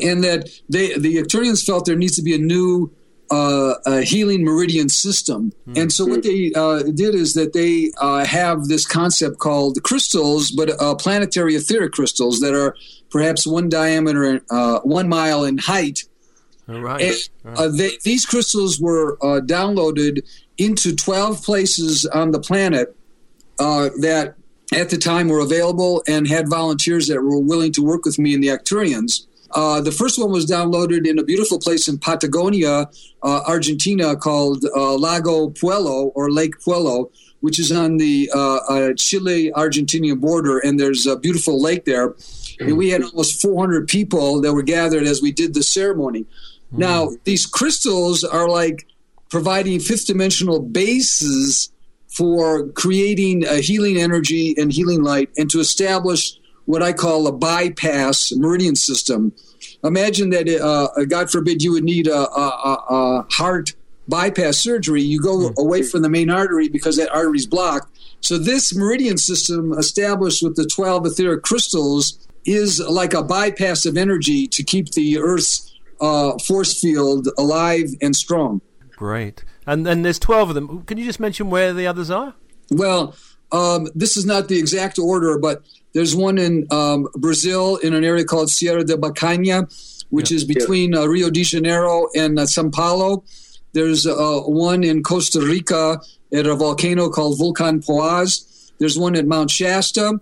and 0.02 0.24
that 0.24 0.48
they 0.68 0.96
the 0.98 1.16
Arcturians 1.16 1.64
felt 1.64 1.86
there 1.86 1.96
needs 1.96 2.16
to 2.16 2.22
be 2.22 2.34
a 2.34 2.38
new 2.38 2.92
uh, 3.30 3.74
a 3.86 4.02
healing 4.02 4.44
meridian 4.44 4.88
system. 4.88 5.52
Mm-hmm. 5.66 5.82
And 5.82 5.92
so 5.92 6.04
what 6.04 6.22
they 6.22 6.52
uh, 6.54 6.82
did 6.82 7.14
is 7.14 7.34
that 7.34 7.52
they 7.52 7.90
uh, 7.98 8.24
have 8.24 8.68
this 8.68 8.86
concept 8.86 9.38
called 9.38 9.82
crystals, 9.82 10.50
but 10.50 10.80
uh, 10.80 10.94
planetary 10.94 11.54
etheric 11.54 11.92
crystals 11.92 12.40
that 12.40 12.54
are 12.54 12.76
perhaps 13.10 13.46
one 13.46 13.68
diameter, 13.68 14.40
uh, 14.50 14.80
one 14.80 15.08
mile 15.08 15.44
in 15.44 15.58
height. 15.58 16.04
All 16.68 16.80
right. 16.80 17.28
And, 17.44 17.58
uh, 17.58 17.68
they, 17.68 17.92
these 18.04 18.24
crystals 18.24 18.80
were 18.80 19.16
downloaded 19.42 20.26
into 20.56 20.94
12 20.94 21.42
places 21.42 22.06
on 22.06 22.30
the 22.30 22.40
planet 22.40 22.96
that 23.58 24.34
at 24.74 24.90
the 24.90 24.98
time 24.98 25.28
were 25.28 25.40
available 25.40 26.02
and 26.06 26.26
had 26.28 26.48
volunteers 26.48 27.06
that 27.08 27.22
were 27.22 27.38
willing 27.38 27.72
to 27.72 27.82
work 27.82 28.04
with 28.04 28.18
me 28.18 28.34
and 28.34 28.42
the 28.42 28.48
Arcturians. 28.48 29.26
Uh, 29.52 29.80
the 29.80 29.92
first 29.92 30.18
one 30.18 30.32
was 30.32 30.46
downloaded 30.46 31.06
in 31.06 31.18
a 31.18 31.22
beautiful 31.22 31.60
place 31.60 31.86
in 31.86 31.96
Patagonia, 31.96 32.88
uh, 33.22 33.40
Argentina, 33.46 34.16
called 34.16 34.64
uh, 34.74 34.94
Lago 34.94 35.48
Puelo 35.50 36.10
or 36.14 36.30
Lake 36.30 36.58
Puelo, 36.58 37.10
which 37.40 37.60
is 37.60 37.70
on 37.70 37.98
the 37.98 38.28
uh, 38.34 38.56
uh, 38.68 38.92
Chile 38.96 39.52
Argentinian 39.54 40.20
border. 40.20 40.58
And 40.58 40.80
there's 40.80 41.06
a 41.06 41.16
beautiful 41.16 41.62
lake 41.62 41.84
there. 41.84 42.14
And 42.58 42.76
we 42.76 42.90
had 42.90 43.02
almost 43.02 43.40
400 43.40 43.86
people 43.86 44.40
that 44.40 44.54
were 44.54 44.62
gathered 44.62 45.04
as 45.04 45.22
we 45.22 45.30
did 45.30 45.54
the 45.54 45.62
ceremony. 45.62 46.26
Now, 46.72 47.10
these 47.22 47.46
crystals 47.46 48.24
are 48.24 48.48
like 48.48 48.86
providing 49.30 49.78
fifth 49.78 50.06
dimensional 50.06 50.60
bases 50.60 51.70
for 52.14 52.68
creating 52.68 53.44
a 53.44 53.56
healing 53.56 53.96
energy 53.96 54.54
and 54.56 54.72
healing 54.72 55.02
light 55.02 55.30
and 55.36 55.50
to 55.50 55.58
establish 55.60 56.38
what 56.64 56.82
I 56.82 56.92
call 56.92 57.26
a 57.26 57.32
bypass 57.32 58.32
meridian 58.32 58.76
system. 58.76 59.32
Imagine 59.82 60.30
that, 60.30 60.48
uh, 60.48 60.88
uh, 60.96 61.04
God 61.04 61.30
forbid, 61.30 61.62
you 61.62 61.72
would 61.72 61.84
need 61.84 62.06
a, 62.06 62.16
a, 62.16 62.84
a 62.88 63.26
heart 63.32 63.74
bypass 64.08 64.58
surgery. 64.58 65.02
You 65.02 65.20
go 65.20 65.50
mm. 65.50 65.56
away 65.58 65.82
from 65.82 66.02
the 66.02 66.08
main 66.08 66.30
artery 66.30 66.68
because 66.68 66.96
that 66.96 67.10
artery 67.10 67.38
is 67.38 67.46
blocked. 67.46 67.90
So, 68.20 68.38
this 68.38 68.74
meridian 68.74 69.18
system 69.18 69.72
established 69.74 70.42
with 70.42 70.56
the 70.56 70.66
12 70.66 71.06
etheric 71.06 71.42
crystals 71.42 72.26
is 72.46 72.80
like 72.80 73.12
a 73.12 73.22
bypass 73.22 73.84
of 73.84 73.96
energy 73.96 74.46
to 74.48 74.62
keep 74.62 74.92
the 74.92 75.18
Earth's 75.18 75.74
uh, 76.00 76.38
force 76.46 76.80
field 76.80 77.28
alive 77.38 77.90
and 78.00 78.14
strong. 78.14 78.60
Great. 78.96 79.44
And 79.66 79.86
then 79.86 80.02
there's 80.02 80.18
12 80.18 80.50
of 80.50 80.54
them. 80.54 80.82
Can 80.84 80.98
you 80.98 81.04
just 81.04 81.20
mention 81.20 81.50
where 81.50 81.72
the 81.72 81.86
others 81.86 82.10
are? 82.10 82.34
Well, 82.70 83.14
um, 83.52 83.88
this 83.94 84.16
is 84.16 84.26
not 84.26 84.48
the 84.48 84.58
exact 84.58 84.98
order, 84.98 85.38
but 85.38 85.62
there's 85.92 86.14
one 86.14 86.38
in 86.38 86.66
um, 86.70 87.08
Brazil 87.14 87.76
in 87.76 87.94
an 87.94 88.04
area 88.04 88.24
called 88.24 88.50
Sierra 88.50 88.84
de 88.84 88.96
Bocaina, 88.96 90.04
which 90.10 90.30
yeah. 90.30 90.36
is 90.36 90.44
between 90.44 90.94
uh, 90.94 91.06
Rio 91.06 91.30
de 91.30 91.44
Janeiro 91.44 92.08
and 92.14 92.38
uh, 92.38 92.46
Sao 92.46 92.68
Paulo. 92.68 93.24
There's 93.72 94.06
uh, 94.06 94.40
one 94.40 94.84
in 94.84 95.02
Costa 95.02 95.40
Rica 95.40 96.00
at 96.32 96.46
a 96.46 96.54
volcano 96.54 97.10
called 97.10 97.38
Volcán 97.38 97.84
Poás. 97.84 98.72
There's 98.78 98.98
one 98.98 99.16
at 99.16 99.26
Mount 99.26 99.50
Shasta. 99.50 100.20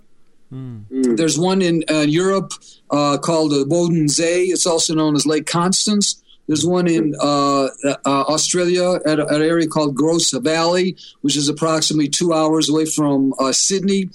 Mm. 0.53 1.17
There's 1.17 1.39
one 1.39 1.63
in 1.63 1.83
uh, 1.91 2.01
Europe 2.01 2.53
uh, 2.91 3.17
called 3.19 3.53
the 3.53 3.65
Bodensee. 3.65 4.49
It's 4.49 4.67
also 4.67 4.95
known 4.95 5.15
as 5.15 5.25
Lake 5.25 5.47
Constance. 5.47 6.22
There's 6.47 6.67
one 6.67 6.89
in 6.89 7.15
uh, 7.21 7.69
uh, 7.85 7.99
Australia 8.05 8.95
at, 9.07 9.21
at, 9.21 9.33
an 9.33 9.43
area 9.43 9.67
called 9.67 9.95
Grose 9.95 10.31
Valley, 10.31 10.97
which 11.21 11.37
is 11.37 11.49
approximately 11.49 12.09
two 12.09 12.33
hours 12.33 12.69
away 12.69 12.85
from 12.85 13.33
uh, 13.39 13.53
Sydney. 13.53 14.11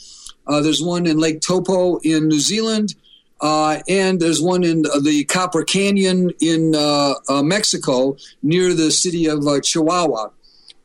Uh, 0.45 0.61
there's 0.61 0.81
one 0.81 1.05
in 1.05 1.17
Lake 1.17 1.41
Taupo 1.41 1.97
in 1.99 2.27
New 2.27 2.39
Zealand. 2.39 2.95
Uh, 3.39 3.81
and 3.87 4.19
there's 4.19 4.41
one 4.41 4.63
in 4.63 4.81
the 4.81 5.23
Copper 5.25 5.63
Canyon 5.63 6.31
in 6.41 6.73
uh, 6.73 7.13
uh 7.29 7.43
Mexico 7.43 8.17
near 8.41 8.73
the 8.73 8.89
city 8.89 9.27
of 9.27 9.45
uh, 9.47 9.59
Chihuahua. 9.61 10.29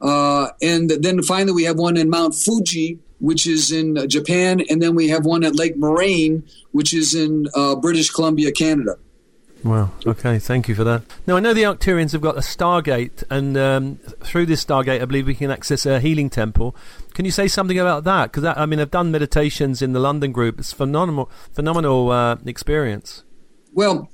Uh, 0.00 0.48
and 0.60 0.90
then 0.90 1.22
finally, 1.22 1.52
we 1.52 1.64
have 1.64 1.78
one 1.78 1.96
in 1.96 2.10
Mount 2.10 2.34
Fuji, 2.34 2.98
which 3.20 3.46
is 3.46 3.70
in 3.72 4.06
Japan. 4.08 4.60
And 4.68 4.82
then 4.82 4.94
we 4.94 5.08
have 5.08 5.24
one 5.24 5.44
at 5.44 5.54
Lake 5.54 5.76
Moraine, 5.76 6.42
which 6.72 6.92
is 6.92 7.14
in 7.14 7.46
British 7.80 8.10
Columbia, 8.10 8.52
Canada. 8.52 8.96
Wow. 9.64 9.90
Okay. 10.06 10.38
Thank 10.38 10.68
you 10.68 10.74
for 10.74 10.84
that. 10.84 11.02
Now 11.26 11.36
I 11.36 11.40
know 11.40 11.54
the 11.54 11.62
Arcturians 11.62 12.12
have 12.12 12.20
got 12.20 12.36
a 12.36 12.40
Stargate, 12.40 13.22
and 13.30 13.56
um, 13.56 13.96
through 14.20 14.46
this 14.46 14.64
Stargate, 14.64 15.00
I 15.00 15.04
believe 15.04 15.26
we 15.26 15.34
can 15.34 15.50
access 15.50 15.86
a 15.86 16.00
healing 16.00 16.30
temple. 16.30 16.74
Can 17.14 17.24
you 17.24 17.30
say 17.30 17.46
something 17.46 17.78
about 17.78 18.04
that? 18.04 18.32
Because 18.32 18.44
I 18.56 18.66
mean, 18.66 18.80
I've 18.80 18.90
done 18.90 19.10
meditations 19.10 19.82
in 19.82 19.92
the 19.92 20.00
London 20.00 20.32
group. 20.32 20.58
It's 20.58 20.72
phenomenal, 20.72 21.30
phenomenal 21.52 22.10
uh, 22.10 22.36
experience. 22.46 23.22
Well, 23.72 24.10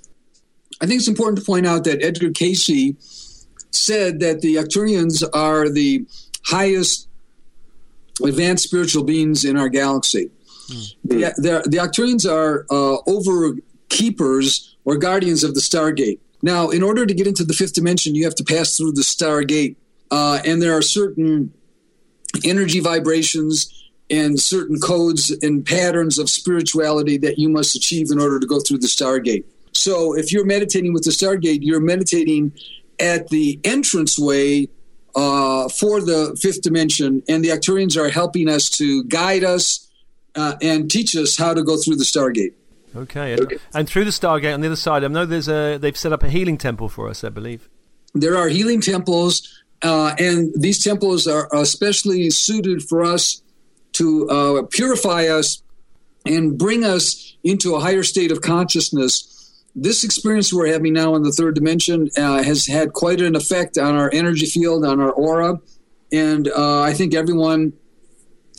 I 0.80 0.86
think 0.86 0.98
it's 0.98 1.08
important 1.08 1.38
to 1.38 1.44
point 1.44 1.66
out 1.66 1.84
that 1.84 2.02
Edgar 2.02 2.30
Cayce 2.30 3.46
said 3.70 4.20
that 4.20 4.40
the 4.40 4.56
Arcturians 4.56 5.24
are 5.32 5.68
the 5.68 6.06
highest 6.44 7.08
advanced 8.22 8.64
spiritual 8.64 9.04
beings 9.04 9.44
in 9.44 9.56
our 9.56 9.68
galaxy. 9.68 10.30
Hmm. 10.68 10.80
The, 11.04 11.16
the, 11.36 11.62
the 11.68 11.76
Arcturians 11.78 12.30
are 12.30 12.66
uh, 12.70 12.98
over 13.06 13.56
keepers 13.88 14.76
or 14.88 14.96
guardians 14.96 15.44
of 15.44 15.54
the 15.54 15.60
Stargate. 15.60 16.18
Now, 16.40 16.70
in 16.70 16.82
order 16.82 17.04
to 17.04 17.12
get 17.12 17.26
into 17.26 17.44
the 17.44 17.52
fifth 17.52 17.74
dimension, 17.74 18.14
you 18.14 18.24
have 18.24 18.34
to 18.36 18.44
pass 18.44 18.74
through 18.74 18.92
the 18.92 19.02
Stargate, 19.02 19.76
uh, 20.10 20.40
and 20.46 20.62
there 20.62 20.72
are 20.72 20.80
certain 20.80 21.52
energy 22.42 22.80
vibrations 22.80 23.68
and 24.08 24.40
certain 24.40 24.80
codes 24.80 25.30
and 25.42 25.66
patterns 25.66 26.18
of 26.18 26.30
spirituality 26.30 27.18
that 27.18 27.38
you 27.38 27.50
must 27.50 27.76
achieve 27.76 28.10
in 28.10 28.18
order 28.18 28.40
to 28.40 28.46
go 28.46 28.60
through 28.60 28.78
the 28.78 28.86
Stargate. 28.86 29.44
So, 29.72 30.16
if 30.16 30.32
you're 30.32 30.46
meditating 30.46 30.94
with 30.94 31.04
the 31.04 31.10
Stargate, 31.10 31.58
you're 31.60 31.80
meditating 31.80 32.52
at 32.98 33.28
the 33.28 33.60
entranceway 33.64 34.68
uh, 35.14 35.68
for 35.68 36.00
the 36.00 36.34
fifth 36.40 36.62
dimension, 36.62 37.22
and 37.28 37.44
the 37.44 37.50
Arcturians 37.50 37.98
are 37.98 38.08
helping 38.08 38.48
us 38.48 38.70
to 38.70 39.04
guide 39.04 39.44
us 39.44 39.86
uh, 40.34 40.54
and 40.62 40.90
teach 40.90 41.14
us 41.14 41.36
how 41.36 41.52
to 41.52 41.62
go 41.62 41.76
through 41.76 41.96
the 41.96 42.04
Stargate. 42.04 42.54
Okay. 42.96 43.32
And, 43.32 43.42
okay. 43.42 43.58
and 43.74 43.88
through 43.88 44.04
the 44.04 44.10
Stargate 44.10 44.54
on 44.54 44.60
the 44.60 44.66
other 44.68 44.76
side, 44.76 45.04
I 45.04 45.08
know 45.08 45.26
there's 45.26 45.48
a 45.48 45.78
they've 45.78 45.96
set 45.96 46.12
up 46.12 46.22
a 46.22 46.28
healing 46.28 46.58
temple 46.58 46.88
for 46.88 47.08
us. 47.08 47.24
I 47.24 47.28
believe 47.28 47.68
there 48.14 48.36
are 48.36 48.48
healing 48.48 48.80
temples, 48.80 49.62
uh, 49.82 50.14
and 50.18 50.52
these 50.56 50.82
temples 50.82 51.26
are 51.26 51.48
especially 51.52 52.30
suited 52.30 52.82
for 52.82 53.04
us 53.04 53.42
to 53.92 54.28
uh, 54.28 54.62
purify 54.70 55.26
us 55.26 55.62
and 56.26 56.58
bring 56.58 56.84
us 56.84 57.36
into 57.44 57.74
a 57.74 57.80
higher 57.80 58.02
state 58.02 58.32
of 58.32 58.40
consciousness. 58.40 59.34
This 59.74 60.04
experience 60.04 60.52
we're 60.52 60.72
having 60.72 60.92
now 60.92 61.14
in 61.14 61.22
the 61.22 61.30
third 61.30 61.54
dimension 61.54 62.08
uh, 62.16 62.42
has 62.42 62.66
had 62.66 62.92
quite 62.92 63.20
an 63.20 63.36
effect 63.36 63.78
on 63.78 63.94
our 63.94 64.10
energy 64.12 64.46
field, 64.46 64.84
on 64.84 65.00
our 65.00 65.12
aura, 65.12 65.60
and 66.12 66.48
uh, 66.48 66.82
I 66.82 66.94
think 66.94 67.14
everyone 67.14 67.74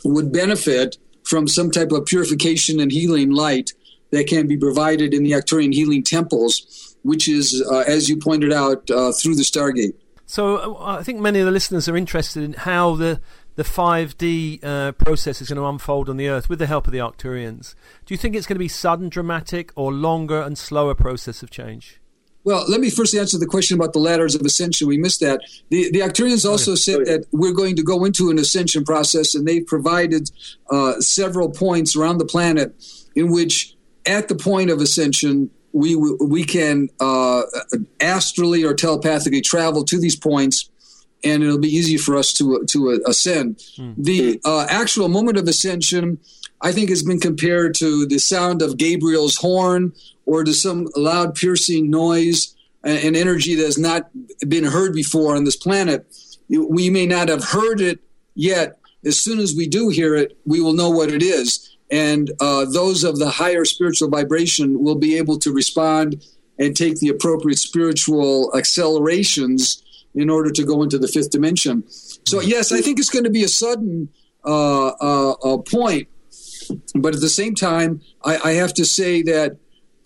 would 0.04 0.32
benefit 0.32 0.96
from 1.24 1.46
some 1.46 1.70
type 1.70 1.92
of 1.92 2.06
purification 2.06 2.80
and 2.80 2.90
healing 2.90 3.30
light 3.30 3.72
that 4.10 4.26
can 4.26 4.46
be 4.46 4.56
provided 4.56 5.14
in 5.14 5.22
the 5.22 5.32
Arcturian 5.32 5.72
healing 5.72 6.02
temples, 6.02 6.96
which 7.02 7.28
is, 7.28 7.64
uh, 7.70 7.84
as 7.86 8.08
you 8.08 8.16
pointed 8.16 8.52
out, 8.52 8.90
uh, 8.90 9.12
through 9.12 9.34
the 9.34 9.42
Stargate. 9.42 9.94
So 10.26 10.76
uh, 10.76 10.98
I 10.98 11.02
think 11.02 11.20
many 11.20 11.40
of 11.40 11.46
the 11.46 11.52
listeners 11.52 11.88
are 11.88 11.96
interested 11.96 12.42
in 12.42 12.52
how 12.52 12.94
the 12.96 13.20
the 13.56 13.64
5D 13.64 14.64
uh, 14.64 14.92
process 14.92 15.42
is 15.42 15.48
going 15.48 15.58
to 15.58 15.66
unfold 15.66 16.08
on 16.08 16.16
the 16.16 16.28
Earth 16.28 16.48
with 16.48 16.60
the 16.60 16.66
help 16.66 16.86
of 16.86 16.92
the 16.92 16.98
Arcturians. 16.98 17.74
Do 18.06 18.14
you 18.14 18.16
think 18.16 18.34
it's 18.34 18.46
going 18.46 18.54
to 18.54 18.60
be 18.60 18.68
sudden, 18.68 19.10
dramatic, 19.10 19.70
or 19.74 19.92
longer 19.92 20.40
and 20.40 20.56
slower 20.56 20.94
process 20.94 21.42
of 21.42 21.50
change? 21.50 22.00
Well, 22.42 22.64
let 22.70 22.80
me 22.80 22.88
first 22.88 23.14
answer 23.14 23.38
the 23.38 23.46
question 23.46 23.76
about 23.76 23.92
the 23.92 23.98
ladders 23.98 24.34
of 24.34 24.40
ascension. 24.42 24.88
We 24.88 24.96
missed 24.96 25.20
that. 25.20 25.40
The, 25.68 25.90
the 25.90 26.00
Arcturians 26.00 26.48
also 26.48 26.74
said 26.74 27.04
that 27.04 27.26
we're 27.32 27.52
going 27.52 27.76
to 27.76 27.82
go 27.82 28.04
into 28.04 28.30
an 28.30 28.38
ascension 28.38 28.84
process, 28.84 29.34
and 29.34 29.46
they've 29.46 29.66
provided 29.66 30.30
uh, 30.70 31.00
several 31.00 31.50
points 31.50 31.94
around 31.94 32.18
the 32.18 32.24
planet 32.24 32.72
in 33.14 33.30
which 33.30 33.76
at 34.10 34.28
the 34.28 34.34
point 34.34 34.70
of 34.70 34.80
ascension, 34.80 35.50
we 35.72 35.94
we 35.94 36.44
can 36.44 36.88
uh, 37.00 37.42
astrally 38.00 38.64
or 38.64 38.74
telepathically 38.74 39.40
travel 39.40 39.84
to 39.84 39.98
these 39.98 40.16
points, 40.16 40.68
and 41.22 41.42
it'll 41.42 41.58
be 41.58 41.68
easy 41.68 41.96
for 41.96 42.16
us 42.16 42.32
to 42.34 42.64
to 42.68 43.02
ascend. 43.06 43.58
Mm. 43.78 43.94
The 43.96 44.40
uh, 44.44 44.66
actual 44.68 45.08
moment 45.08 45.38
of 45.38 45.46
ascension, 45.46 46.18
I 46.60 46.72
think, 46.72 46.90
has 46.90 47.02
been 47.02 47.20
compared 47.20 47.74
to 47.76 48.06
the 48.06 48.18
sound 48.18 48.62
of 48.62 48.76
Gabriel's 48.76 49.36
horn 49.36 49.92
or 50.26 50.44
to 50.44 50.52
some 50.52 50.88
loud 50.96 51.34
piercing 51.34 51.90
noise 51.90 52.54
an 52.82 53.14
energy 53.14 53.54
that 53.54 53.64
has 53.64 53.78
not 53.78 54.10
been 54.48 54.64
heard 54.64 54.94
before 54.94 55.36
on 55.36 55.44
this 55.44 55.56
planet. 55.56 56.06
We 56.48 56.90
may 56.90 57.06
not 57.06 57.28
have 57.28 57.44
heard 57.44 57.80
it 57.80 58.00
yet. 58.34 58.78
As 59.04 59.18
soon 59.18 59.38
as 59.38 59.54
we 59.54 59.66
do 59.66 59.88
hear 59.88 60.14
it, 60.14 60.36
we 60.44 60.60
will 60.60 60.72
know 60.72 60.90
what 60.90 61.10
it 61.10 61.22
is. 61.22 61.69
And 61.90 62.30
uh, 62.40 62.66
those 62.66 63.02
of 63.04 63.18
the 63.18 63.30
higher 63.30 63.64
spiritual 63.64 64.08
vibration 64.08 64.82
will 64.82 64.94
be 64.94 65.16
able 65.16 65.38
to 65.40 65.52
respond 65.52 66.24
and 66.58 66.76
take 66.76 66.98
the 67.00 67.08
appropriate 67.08 67.58
spiritual 67.58 68.52
accelerations 68.56 69.82
in 70.14 70.28
order 70.28 70.50
to 70.50 70.64
go 70.64 70.82
into 70.82 70.98
the 70.98 71.08
fifth 71.08 71.30
dimension. 71.30 71.84
So, 71.88 72.40
yes, 72.40 72.72
I 72.72 72.80
think 72.80 72.98
it's 72.98 73.10
going 73.10 73.24
to 73.24 73.30
be 73.30 73.44
a 73.44 73.48
sudden 73.48 74.08
uh, 74.44 74.88
uh, 74.88 75.58
point. 75.58 76.08
But 76.94 77.14
at 77.14 77.20
the 77.20 77.28
same 77.28 77.54
time, 77.54 78.00
I, 78.24 78.36
I 78.38 78.52
have 78.52 78.74
to 78.74 78.84
say 78.84 79.22
that 79.22 79.56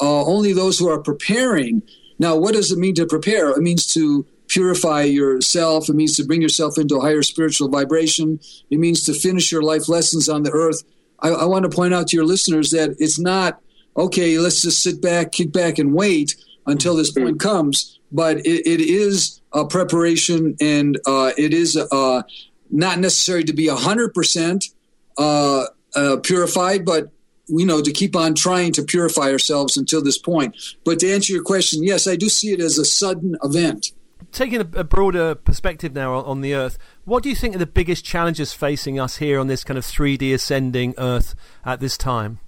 uh, 0.00 0.24
only 0.24 0.52
those 0.52 0.78
who 0.78 0.88
are 0.88 1.00
preparing. 1.00 1.82
Now, 2.18 2.36
what 2.36 2.54
does 2.54 2.70
it 2.70 2.78
mean 2.78 2.94
to 2.94 3.06
prepare? 3.06 3.50
It 3.50 3.62
means 3.62 3.92
to 3.94 4.26
purify 4.48 5.02
yourself. 5.02 5.88
It 5.88 5.94
means 5.94 6.16
to 6.16 6.24
bring 6.24 6.42
yourself 6.42 6.78
into 6.78 6.96
a 6.96 7.00
higher 7.00 7.22
spiritual 7.22 7.68
vibration. 7.68 8.40
It 8.70 8.78
means 8.78 9.04
to 9.04 9.12
finish 9.12 9.50
your 9.50 9.62
life 9.62 9.88
lessons 9.88 10.28
on 10.28 10.42
the 10.42 10.52
earth. 10.52 10.82
I, 11.20 11.30
I 11.30 11.44
want 11.44 11.64
to 11.64 11.74
point 11.74 11.94
out 11.94 12.08
to 12.08 12.16
your 12.16 12.26
listeners 12.26 12.70
that 12.70 12.96
it's 12.98 13.18
not, 13.18 13.60
okay, 13.96 14.38
let's 14.38 14.62
just 14.62 14.82
sit 14.82 15.00
back, 15.00 15.32
kick 15.32 15.52
back, 15.52 15.78
and 15.78 15.94
wait 15.94 16.36
until 16.66 16.96
this 16.96 17.10
point 17.10 17.40
comes. 17.40 17.98
But 18.12 18.38
it, 18.38 18.66
it 18.66 18.80
is 18.80 19.40
a 19.52 19.66
preparation 19.66 20.56
and 20.60 20.98
uh, 21.06 21.32
it 21.36 21.52
is 21.52 21.76
uh, 21.76 22.22
not 22.70 22.98
necessary 22.98 23.44
to 23.44 23.52
be 23.52 23.66
100% 23.68 24.74
uh, 25.18 25.64
uh, 25.94 26.16
purified, 26.22 26.84
but 26.84 27.10
you 27.46 27.66
know, 27.66 27.82
to 27.82 27.92
keep 27.92 28.16
on 28.16 28.34
trying 28.34 28.72
to 28.72 28.82
purify 28.82 29.30
ourselves 29.30 29.76
until 29.76 30.02
this 30.02 30.18
point. 30.18 30.56
But 30.84 30.98
to 31.00 31.12
answer 31.12 31.32
your 31.32 31.42
question, 31.42 31.84
yes, 31.84 32.06
I 32.06 32.16
do 32.16 32.28
see 32.28 32.52
it 32.52 32.60
as 32.60 32.78
a 32.78 32.84
sudden 32.84 33.36
event. 33.42 33.92
Taking 34.32 34.60
a, 34.60 34.80
a 34.80 34.84
broader 34.84 35.34
perspective 35.34 35.92
now 35.92 36.14
on, 36.14 36.24
on 36.24 36.40
the 36.40 36.54
Earth, 36.54 36.78
what 37.04 37.22
do 37.22 37.28
you 37.28 37.34
think 37.34 37.54
are 37.54 37.58
the 37.58 37.66
biggest 37.66 38.04
challenges 38.04 38.52
facing 38.52 38.98
us 38.98 39.18
here 39.18 39.38
on 39.38 39.46
this 39.46 39.64
kind 39.64 39.78
of 39.78 39.84
3D 39.84 40.34
ascending 40.34 40.94
Earth 40.98 41.34
at 41.64 41.80
this 41.80 41.96
time? 41.96 42.40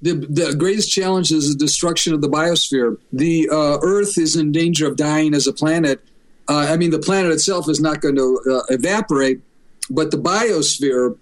The, 0.00 0.14
the, 0.14 0.54
greatest 0.54 0.90
challenge 0.90 1.32
is 1.32 1.52
the 1.52 1.58
destruction 1.58 2.14
of 2.14 2.20
the 2.20 2.28
biosphere. 2.28 2.98
The 3.12 3.48
uh, 3.50 3.78
Earth 3.82 4.16
is 4.16 4.36
in 4.36 4.52
danger 4.52 4.86
of 4.86 4.96
dying 4.96 5.34
as 5.34 5.46
a 5.48 5.52
planet. 5.52 6.00
Uh, 6.48 6.66
I 6.70 6.76
mean, 6.76 6.90
the 6.90 7.00
planet 7.00 7.32
itself 7.32 7.68
is 7.68 7.80
not 7.80 8.00
going 8.00 8.14
to 8.14 8.40
uh, 8.48 8.72
evaporate, 8.72 9.40
but 9.90 10.12
the 10.12 10.16
biosphere 10.16 11.16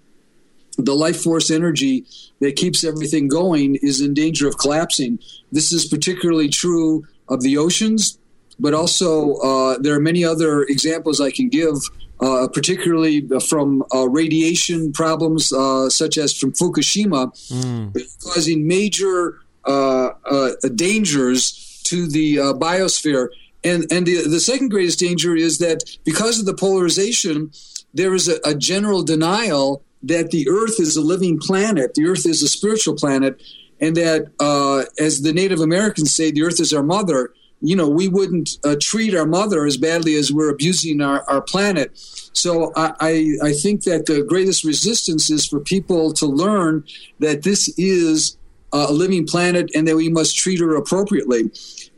the 0.77 0.95
life 0.95 1.21
force 1.21 1.49
energy 1.49 2.05
that 2.39 2.55
keeps 2.55 2.83
everything 2.83 3.27
going 3.27 3.75
is 3.81 3.99
in 3.99 4.13
danger 4.13 4.47
of 4.47 4.57
collapsing. 4.57 5.19
This 5.51 5.71
is 5.71 5.85
particularly 5.85 6.49
true 6.49 7.05
of 7.27 7.41
the 7.41 7.57
oceans, 7.57 8.17
but 8.59 8.73
also 8.73 9.35
uh, 9.35 9.77
there 9.79 9.95
are 9.95 9.99
many 9.99 10.23
other 10.23 10.63
examples 10.63 11.21
I 11.21 11.31
can 11.31 11.49
give, 11.49 11.75
uh, 12.19 12.47
particularly 12.51 13.27
from 13.47 13.83
uh, 13.93 14.09
radiation 14.09 14.91
problems, 14.91 15.53
uh, 15.53 15.89
such 15.89 16.17
as 16.17 16.35
from 16.35 16.53
Fukushima, 16.53 17.31
mm. 17.51 18.23
causing 18.23 18.67
major 18.67 19.39
uh, 19.65 20.11
uh, 20.25 20.51
dangers 20.75 21.81
to 21.83 22.07
the 22.07 22.37
biosphere. 22.59 23.29
And, 23.63 23.85
and 23.91 24.05
the, 24.05 24.27
the 24.27 24.39
second 24.39 24.69
greatest 24.69 24.99
danger 24.99 25.35
is 25.35 25.57
that 25.59 25.83
because 26.03 26.39
of 26.39 26.45
the 26.45 26.53
polarization, 26.53 27.51
there 27.93 28.13
is 28.13 28.27
a, 28.27 28.39
a 28.45 28.55
general 28.55 29.03
denial 29.03 29.83
that 30.03 30.31
the 30.31 30.47
Earth 30.49 30.79
is 30.79 30.95
a 30.95 31.01
living 31.01 31.39
planet, 31.39 31.93
the 31.95 32.07
Earth 32.07 32.25
is 32.25 32.43
a 32.43 32.47
spiritual 32.47 32.95
planet, 32.95 33.41
and 33.79 33.95
that, 33.95 34.31
uh, 34.39 34.83
as 34.99 35.21
the 35.21 35.33
Native 35.33 35.59
Americans 35.59 36.13
say, 36.13 36.31
the 36.31 36.43
Earth 36.43 36.59
is 36.59 36.73
our 36.73 36.83
mother. 36.83 37.33
You 37.61 37.75
know, 37.75 37.89
we 37.89 38.07
wouldn't 38.07 38.57
uh, 38.63 38.75
treat 38.79 39.15
our 39.15 39.25
mother 39.25 39.65
as 39.65 39.77
badly 39.77 40.15
as 40.15 40.31
we're 40.31 40.49
abusing 40.49 41.01
our, 41.01 41.23
our 41.29 41.41
planet. 41.41 41.91
So 42.33 42.71
I, 42.75 42.93
I, 42.99 43.49
I 43.49 43.53
think 43.53 43.83
that 43.83 44.05
the 44.05 44.21
greatest 44.23 44.63
resistance 44.63 45.29
is 45.31 45.47
for 45.47 45.59
people 45.59 46.13
to 46.13 46.27
learn 46.27 46.83
that 47.19 47.43
this 47.43 47.67
is 47.77 48.37
a 48.73 48.91
living 48.91 49.25
planet 49.25 49.71
and 49.73 49.87
that 49.87 49.95
we 49.95 50.09
must 50.09 50.37
treat 50.37 50.59
her 50.59 50.75
appropriately. 50.75 51.51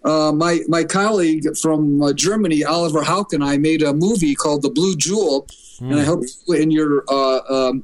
Uh, 0.06 0.32
my 0.32 0.62
my 0.68 0.84
colleague 0.84 1.46
from 1.58 2.02
uh, 2.02 2.14
Germany, 2.14 2.64
Oliver 2.64 3.04
Hauck, 3.04 3.34
and 3.34 3.44
I 3.44 3.58
made 3.58 3.82
a 3.82 3.94
movie 3.94 4.36
called 4.36 4.62
The 4.62 4.70
Blue 4.70 4.96
Jewel, 4.96 5.46
mm. 5.80 5.92
and 5.92 6.00
I 6.00 6.04
hmm. 6.04 6.10
hope 6.10 6.24
in 6.48 6.72
your 6.72 7.04
uh, 7.10 7.40
um, 7.50 7.84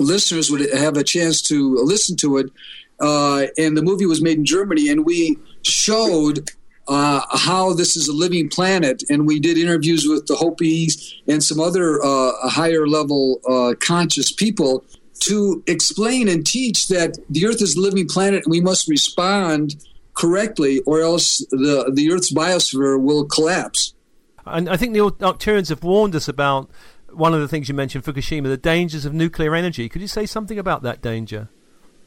listeners 0.00 0.50
would 0.50 0.72
have 0.72 0.96
a 0.96 1.04
chance 1.04 1.42
to 1.42 1.76
listen 1.76 2.16
to 2.18 2.38
it. 2.38 2.50
Uh, 3.00 3.46
and 3.56 3.76
the 3.76 3.82
movie 3.82 4.06
was 4.06 4.20
made 4.20 4.38
in 4.38 4.44
Germany, 4.44 4.88
and 4.88 5.06
we 5.06 5.38
showed 5.62 6.50
uh, 6.88 7.20
how 7.30 7.72
this 7.72 7.96
is 7.96 8.08
a 8.08 8.12
living 8.12 8.48
planet. 8.48 9.02
And 9.10 9.26
we 9.26 9.38
did 9.38 9.58
interviews 9.58 10.06
with 10.06 10.26
the 10.26 10.36
Hopis 10.36 11.14
and 11.28 11.42
some 11.42 11.60
other 11.60 12.02
uh, 12.02 12.48
higher 12.48 12.86
level 12.86 13.40
uh, 13.48 13.74
conscious 13.80 14.32
people 14.32 14.84
to 15.20 15.62
explain 15.66 16.28
and 16.28 16.46
teach 16.46 16.88
that 16.88 17.18
the 17.28 17.46
Earth 17.46 17.60
is 17.60 17.76
a 17.76 17.80
living 17.80 18.06
planet 18.08 18.44
and 18.44 18.50
we 18.50 18.60
must 18.60 18.88
respond 18.88 19.76
correctly, 20.14 20.80
or 20.80 21.00
else 21.00 21.38
the, 21.50 21.90
the 21.94 22.10
Earth's 22.12 22.32
biosphere 22.32 23.00
will 23.00 23.24
collapse. 23.24 23.94
And 24.46 24.68
I 24.68 24.76
think 24.76 24.94
the 24.94 25.00
Arcturians 25.00 25.68
have 25.68 25.84
warned 25.84 26.16
us 26.16 26.26
about 26.28 26.70
one 27.12 27.34
of 27.34 27.40
the 27.40 27.48
things 27.48 27.68
you 27.68 27.74
mentioned, 27.74 28.04
Fukushima, 28.04 28.44
the 28.44 28.56
dangers 28.56 29.04
of 29.04 29.12
nuclear 29.12 29.54
energy. 29.54 29.88
Could 29.88 30.02
you 30.02 30.08
say 30.08 30.26
something 30.26 30.58
about 30.58 30.82
that 30.82 31.02
danger? 31.02 31.48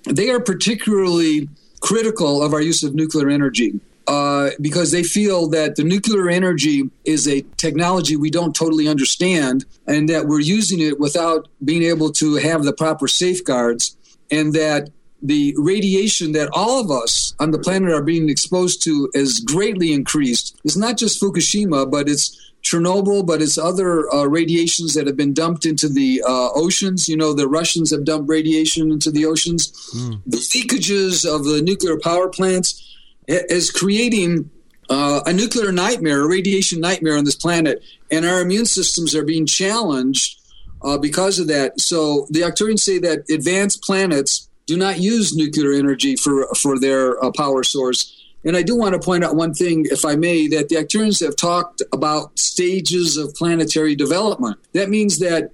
They 0.03 0.29
are 0.29 0.39
particularly 0.39 1.49
critical 1.79 2.43
of 2.43 2.53
our 2.53 2.61
use 2.61 2.83
of 2.83 2.93
nuclear 2.93 3.29
energy. 3.29 3.79
Uh, 4.07 4.49
because 4.59 4.91
they 4.91 5.03
feel 5.03 5.47
that 5.47 5.75
the 5.75 5.83
nuclear 5.83 6.27
energy 6.27 6.89
is 7.05 7.27
a 7.27 7.41
technology 7.57 8.15
we 8.15 8.31
don't 8.31 8.55
totally 8.55 8.87
understand 8.87 9.63
and 9.85 10.09
that 10.09 10.25
we're 10.25 10.39
using 10.39 10.79
it 10.79 10.99
without 10.99 11.47
being 11.63 11.83
able 11.83 12.11
to 12.11 12.35
have 12.35 12.63
the 12.63 12.73
proper 12.73 13.07
safeguards, 13.07 13.95
and 14.31 14.53
that 14.53 14.89
the 15.21 15.53
radiation 15.57 16.31
that 16.31 16.49
all 16.51 16.81
of 16.81 16.89
us 16.89 17.35
on 17.39 17.51
the 17.51 17.59
planet 17.59 17.91
are 17.91 18.01
being 18.01 18.27
exposed 18.27 18.83
to 18.83 19.09
is 19.13 19.39
greatly 19.39 19.93
increased. 19.93 20.59
It's 20.63 20.77
not 20.77 20.97
just 20.97 21.21
Fukushima, 21.21 21.89
but 21.89 22.09
it's 22.09 22.53
Chernobyl, 22.63 23.25
but 23.25 23.41
it's 23.41 23.57
other 23.57 24.11
uh, 24.13 24.25
radiations 24.25 24.93
that 24.93 25.07
have 25.07 25.17
been 25.17 25.33
dumped 25.33 25.65
into 25.65 25.87
the 25.87 26.23
uh, 26.27 26.49
oceans. 26.53 27.07
You 27.07 27.17
know, 27.17 27.33
the 27.33 27.47
Russians 27.47 27.91
have 27.91 28.03
dumped 28.03 28.29
radiation 28.29 28.91
into 28.91 29.11
the 29.11 29.25
oceans. 29.25 29.71
Mm. 29.95 30.21
The 30.25 30.37
leakages 30.37 31.25
of 31.25 31.43
the 31.43 31.61
nuclear 31.61 31.99
power 31.99 32.29
plants 32.29 32.87
is 33.27 33.71
creating 33.71 34.49
uh, 34.89 35.21
a 35.25 35.33
nuclear 35.33 35.71
nightmare, 35.71 36.21
a 36.21 36.27
radiation 36.27 36.79
nightmare 36.79 37.17
on 37.17 37.23
this 37.23 37.35
planet, 37.35 37.83
and 38.09 38.25
our 38.25 38.41
immune 38.41 38.65
systems 38.65 39.15
are 39.15 39.23
being 39.23 39.45
challenged 39.45 40.39
uh, 40.83 40.97
because 40.97 41.39
of 41.39 41.47
that. 41.47 41.79
So 41.79 42.27
the 42.29 42.41
Arcturians 42.41 42.79
say 42.79 42.97
that 42.99 43.29
advanced 43.29 43.83
planets 43.83 44.49
do 44.65 44.77
not 44.77 44.99
use 44.99 45.35
nuclear 45.35 45.73
energy 45.73 46.15
for 46.15 46.47
for 46.55 46.79
their 46.79 47.23
uh, 47.23 47.31
power 47.31 47.63
source 47.63 48.21
and 48.43 48.57
I 48.57 48.63
do 48.63 48.75
want 48.75 48.93
to 48.93 48.99
point 48.99 49.23
out 49.23 49.35
one 49.35 49.53
thing, 49.53 49.85
if 49.89 50.03
I 50.03 50.15
may, 50.15 50.47
that 50.47 50.69
the 50.69 50.75
Arcturians 50.75 51.23
have 51.23 51.35
talked 51.35 51.81
about 51.93 52.37
stages 52.39 53.17
of 53.17 53.33
planetary 53.35 53.95
development. 53.95 54.57
That 54.73 54.89
means 54.89 55.19
that 55.19 55.51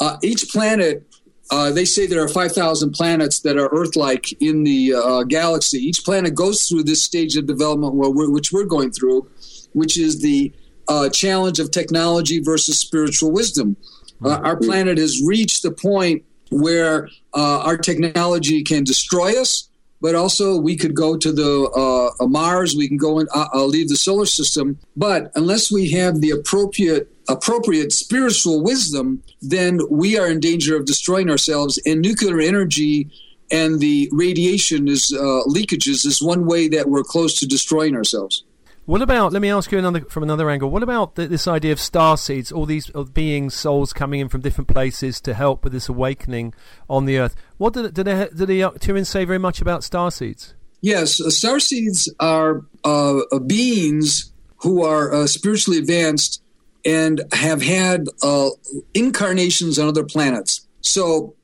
uh, 0.00 0.18
each 0.22 0.50
planet, 0.50 1.06
uh, 1.50 1.70
they 1.70 1.84
say 1.84 2.06
there 2.06 2.22
are 2.22 2.28
5,000 2.28 2.92
planets 2.92 3.40
that 3.40 3.56
are 3.56 3.68
Earth 3.68 3.96
like 3.96 4.32
in 4.42 4.64
the 4.64 4.94
uh, 4.94 5.22
galaxy. 5.22 5.78
Each 5.78 6.04
planet 6.04 6.34
goes 6.34 6.66
through 6.66 6.84
this 6.84 7.02
stage 7.02 7.36
of 7.36 7.46
development 7.46 7.94
we're, 7.94 8.30
which 8.30 8.52
we're 8.52 8.64
going 8.64 8.90
through, 8.90 9.28
which 9.72 9.98
is 9.98 10.20
the 10.20 10.52
uh, 10.88 11.08
challenge 11.08 11.58
of 11.58 11.70
technology 11.70 12.40
versus 12.40 12.78
spiritual 12.78 13.30
wisdom. 13.30 13.76
Uh, 14.24 14.40
our 14.42 14.56
planet 14.56 14.98
has 14.98 15.22
reached 15.22 15.62
the 15.62 15.70
point 15.70 16.24
where 16.50 17.08
uh, 17.34 17.60
our 17.60 17.76
technology 17.76 18.62
can 18.62 18.84
destroy 18.84 19.40
us 19.40 19.68
but 20.00 20.14
also 20.14 20.58
we 20.58 20.76
could 20.76 20.94
go 20.94 21.16
to 21.16 21.32
the 21.32 21.70
uh, 21.74 22.22
uh, 22.22 22.26
Mars. 22.26 22.74
We 22.76 22.88
can 22.88 22.96
go 22.96 23.18
and 23.18 23.28
uh, 23.34 23.48
uh, 23.54 23.64
leave 23.64 23.88
the 23.88 23.96
solar 23.96 24.26
system. 24.26 24.78
But 24.96 25.32
unless 25.34 25.70
we 25.70 25.90
have 25.92 26.20
the 26.20 26.30
appropriate 26.30 27.12
appropriate 27.28 27.92
spiritual 27.92 28.62
wisdom, 28.62 29.22
then 29.42 29.80
we 29.90 30.16
are 30.16 30.28
in 30.28 30.38
danger 30.38 30.76
of 30.76 30.86
destroying 30.86 31.28
ourselves. 31.28 31.80
And 31.84 32.00
nuclear 32.00 32.40
energy 32.40 33.10
and 33.50 33.80
the 33.80 34.08
radiation 34.12 34.88
is 34.88 35.12
uh, 35.12 35.42
leakages 35.46 36.06
is 36.06 36.22
one 36.22 36.46
way 36.46 36.68
that 36.68 36.88
we're 36.88 37.02
close 37.04 37.38
to 37.40 37.46
destroying 37.46 37.94
ourselves. 37.94 38.44
What 38.86 39.02
about? 39.02 39.32
Let 39.32 39.42
me 39.42 39.50
ask 39.50 39.72
you 39.72 39.80
another 39.80 40.02
from 40.02 40.22
another 40.22 40.48
angle. 40.48 40.70
What 40.70 40.84
about 40.84 41.16
the, 41.16 41.26
this 41.26 41.48
idea 41.48 41.72
of 41.72 41.80
star 41.80 42.16
seeds? 42.16 42.52
All 42.52 42.66
these 42.66 42.88
beings, 43.12 43.52
souls 43.52 43.92
coming 43.92 44.20
in 44.20 44.28
from 44.28 44.42
different 44.42 44.68
places 44.68 45.20
to 45.22 45.34
help 45.34 45.64
with 45.64 45.72
this 45.72 45.88
awakening 45.88 46.54
on 46.88 47.04
the 47.04 47.18
earth. 47.18 47.34
What 47.58 47.72
do, 47.72 47.88
they, 47.88 48.28
the 48.30 48.60
Arcturians 48.60 49.08
say 49.08 49.24
very 49.24 49.40
much 49.40 49.60
about 49.60 49.82
star 49.82 50.12
seeds? 50.12 50.54
Yes, 50.82 51.20
uh, 51.20 51.30
star 51.30 51.58
seeds 51.58 52.08
are 52.20 52.62
uh, 52.84 53.18
uh, 53.32 53.40
beings 53.40 54.32
who 54.58 54.84
are 54.84 55.12
uh, 55.12 55.26
spiritually 55.26 55.80
advanced 55.80 56.40
and 56.84 57.24
have 57.32 57.62
had 57.62 58.06
uh, 58.22 58.50
incarnations 58.94 59.80
on 59.80 59.88
other 59.88 60.04
planets. 60.04 60.64
So, 60.82 61.34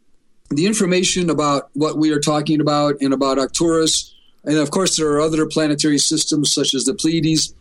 the 0.51 0.67
information 0.67 1.29
about 1.29 1.71
what 1.73 1.99
we 1.99 2.13
are 2.13 2.21
talking 2.21 2.61
about 2.61 3.01
and 3.01 3.13
about 3.13 3.41
Arcturus 3.41 4.12
and 4.45 4.59
of 4.59 4.71
course, 4.71 4.97
there 4.97 5.09
are 5.09 5.21
other 5.21 5.47
planetary 5.47 5.99
systems 5.99 6.53
such 6.53 6.75
as 6.75 6.85
the 6.85 6.95
Pleiades. 6.95 7.55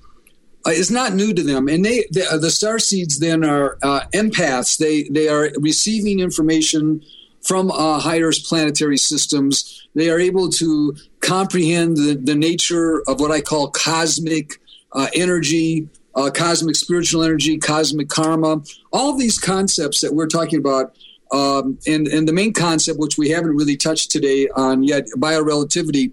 uh, 0.65 0.71
not 0.89 1.13
new 1.13 1.33
to 1.33 1.43
them, 1.43 1.67
and 1.67 1.83
they 1.85 2.05
the, 2.11 2.25
uh, 2.31 2.37
the 2.37 2.51
star 2.51 2.79
seeds 2.79 3.19
then 3.19 3.43
are 3.43 3.77
uh, 3.83 4.01
empaths. 4.13 4.77
They 4.77 5.03
they 5.03 5.27
are 5.27 5.49
receiving 5.59 6.19
information 6.19 7.01
from 7.41 7.71
uh, 7.71 7.99
higher 7.99 8.31
planetary 8.45 8.97
systems. 8.97 9.87
They 9.95 10.09
are 10.09 10.19
able 10.19 10.49
to 10.49 10.95
comprehend 11.21 11.97
the, 11.97 12.15
the 12.15 12.35
nature 12.35 13.01
of 13.07 13.19
what 13.19 13.31
I 13.31 13.41
call 13.41 13.71
cosmic 13.71 14.59
uh, 14.91 15.07
energy, 15.15 15.89
uh, 16.15 16.29
cosmic 16.31 16.75
spiritual 16.75 17.23
energy, 17.23 17.57
cosmic 17.57 18.09
karma. 18.09 18.61
All 18.93 19.17
these 19.17 19.39
concepts 19.39 20.01
that 20.01 20.13
we're 20.13 20.27
talking 20.27 20.59
about. 20.59 20.95
Um, 21.33 21.79
and, 21.87 22.09
and 22.09 22.27
the 22.27 22.33
main 22.33 22.51
concept, 22.51 22.99
which 22.99 23.17
we 23.17 23.29
haven't 23.29 23.55
really 23.55 23.77
touched 23.77 24.11
today 24.11 24.49
on 24.49 24.83
yet, 24.83 25.05
biorelativity, 25.15 26.11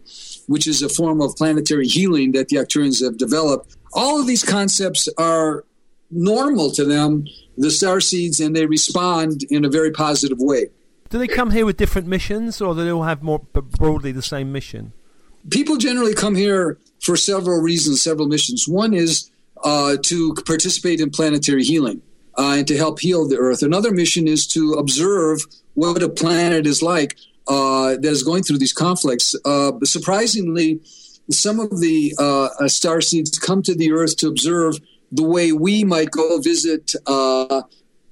which 0.49 0.67
is 0.67 0.83
a 0.83 0.89
form 0.89 1.21
of 1.21 1.37
planetary 1.37 1.87
healing 1.87 2.33
that 2.33 2.49
the 2.49 2.57
Arcturians 2.57 3.03
have 3.03 3.17
developed 3.17 3.77
all 3.93 4.21
of 4.21 4.27
these 4.27 4.45
concepts 4.45 5.09
are 5.19 5.65
normal 6.11 6.71
to 6.73 6.85
them, 6.85 7.27
the 7.57 7.71
star 7.71 8.01
seeds, 8.01 8.41
and 8.41 8.55
they 8.55 8.67
respond 8.67 9.43
in 9.51 9.65
a 9.65 9.69
very 9.69 9.91
positive 9.91 10.39
way. 10.41 10.67
Do 11.11 11.19
they 11.19 11.27
come 11.27 11.51
here 11.51 11.65
with 11.65 11.77
different 11.77 12.07
missions, 12.07 12.61
or 12.61 12.75
do 12.75 12.85
they 12.85 12.91
all 12.91 13.05
have 13.05 13.23
more 13.23 13.41
broadly 13.41 14.13
the 14.13 14.23
same 14.23 14.53
mission? 14.53 14.93
People 15.51 15.77
generally 15.77 16.15
come 16.15 16.35
here 16.35 16.79
for 17.01 17.17
several 17.17 17.61
reasons, 17.61 18.03
several 18.03 18.29
missions. 18.29 18.69
One 18.69 18.93
is 18.93 19.31
uh, 19.65 19.97
to 20.03 20.35
participate 20.47 21.01
in 21.01 21.11
planetary 21.11 21.65
healing 21.65 22.03
uh, 22.37 22.57
and 22.59 22.69
to 22.69 22.77
help 22.77 23.01
heal 23.01 23.27
the 23.27 23.39
Earth. 23.39 23.63
Another 23.63 23.91
mission 23.91 24.29
is 24.29 24.47
to 24.49 24.75
observe 24.75 25.47
what 25.75 26.03
a 26.03 26.09
planet 26.09 26.67
is 26.67 26.83
like 26.83 27.17
uh, 27.49 27.97
that 27.97 28.05
is 28.05 28.23
going 28.23 28.43
through 28.43 28.59
these 28.59 28.73
conflicts. 28.73 29.35
Uh, 29.45 29.73
surprisingly, 29.85 30.81
some 31.31 31.61
of 31.61 31.81
the 31.81 32.15
uh, 32.19 32.49
uh, 32.61 32.69
star 32.69 33.01
seeds 33.01 33.39
come 33.39 33.63
to 33.63 33.75
the 33.75 33.93
Earth 33.93 34.17
to 34.19 34.29
observe 34.29 34.77
the 35.11 35.25
way 35.25 35.53
we 35.53 35.85
might 35.85 36.11
go 36.11 36.39
visit 36.39 36.93
uh, 37.07 37.63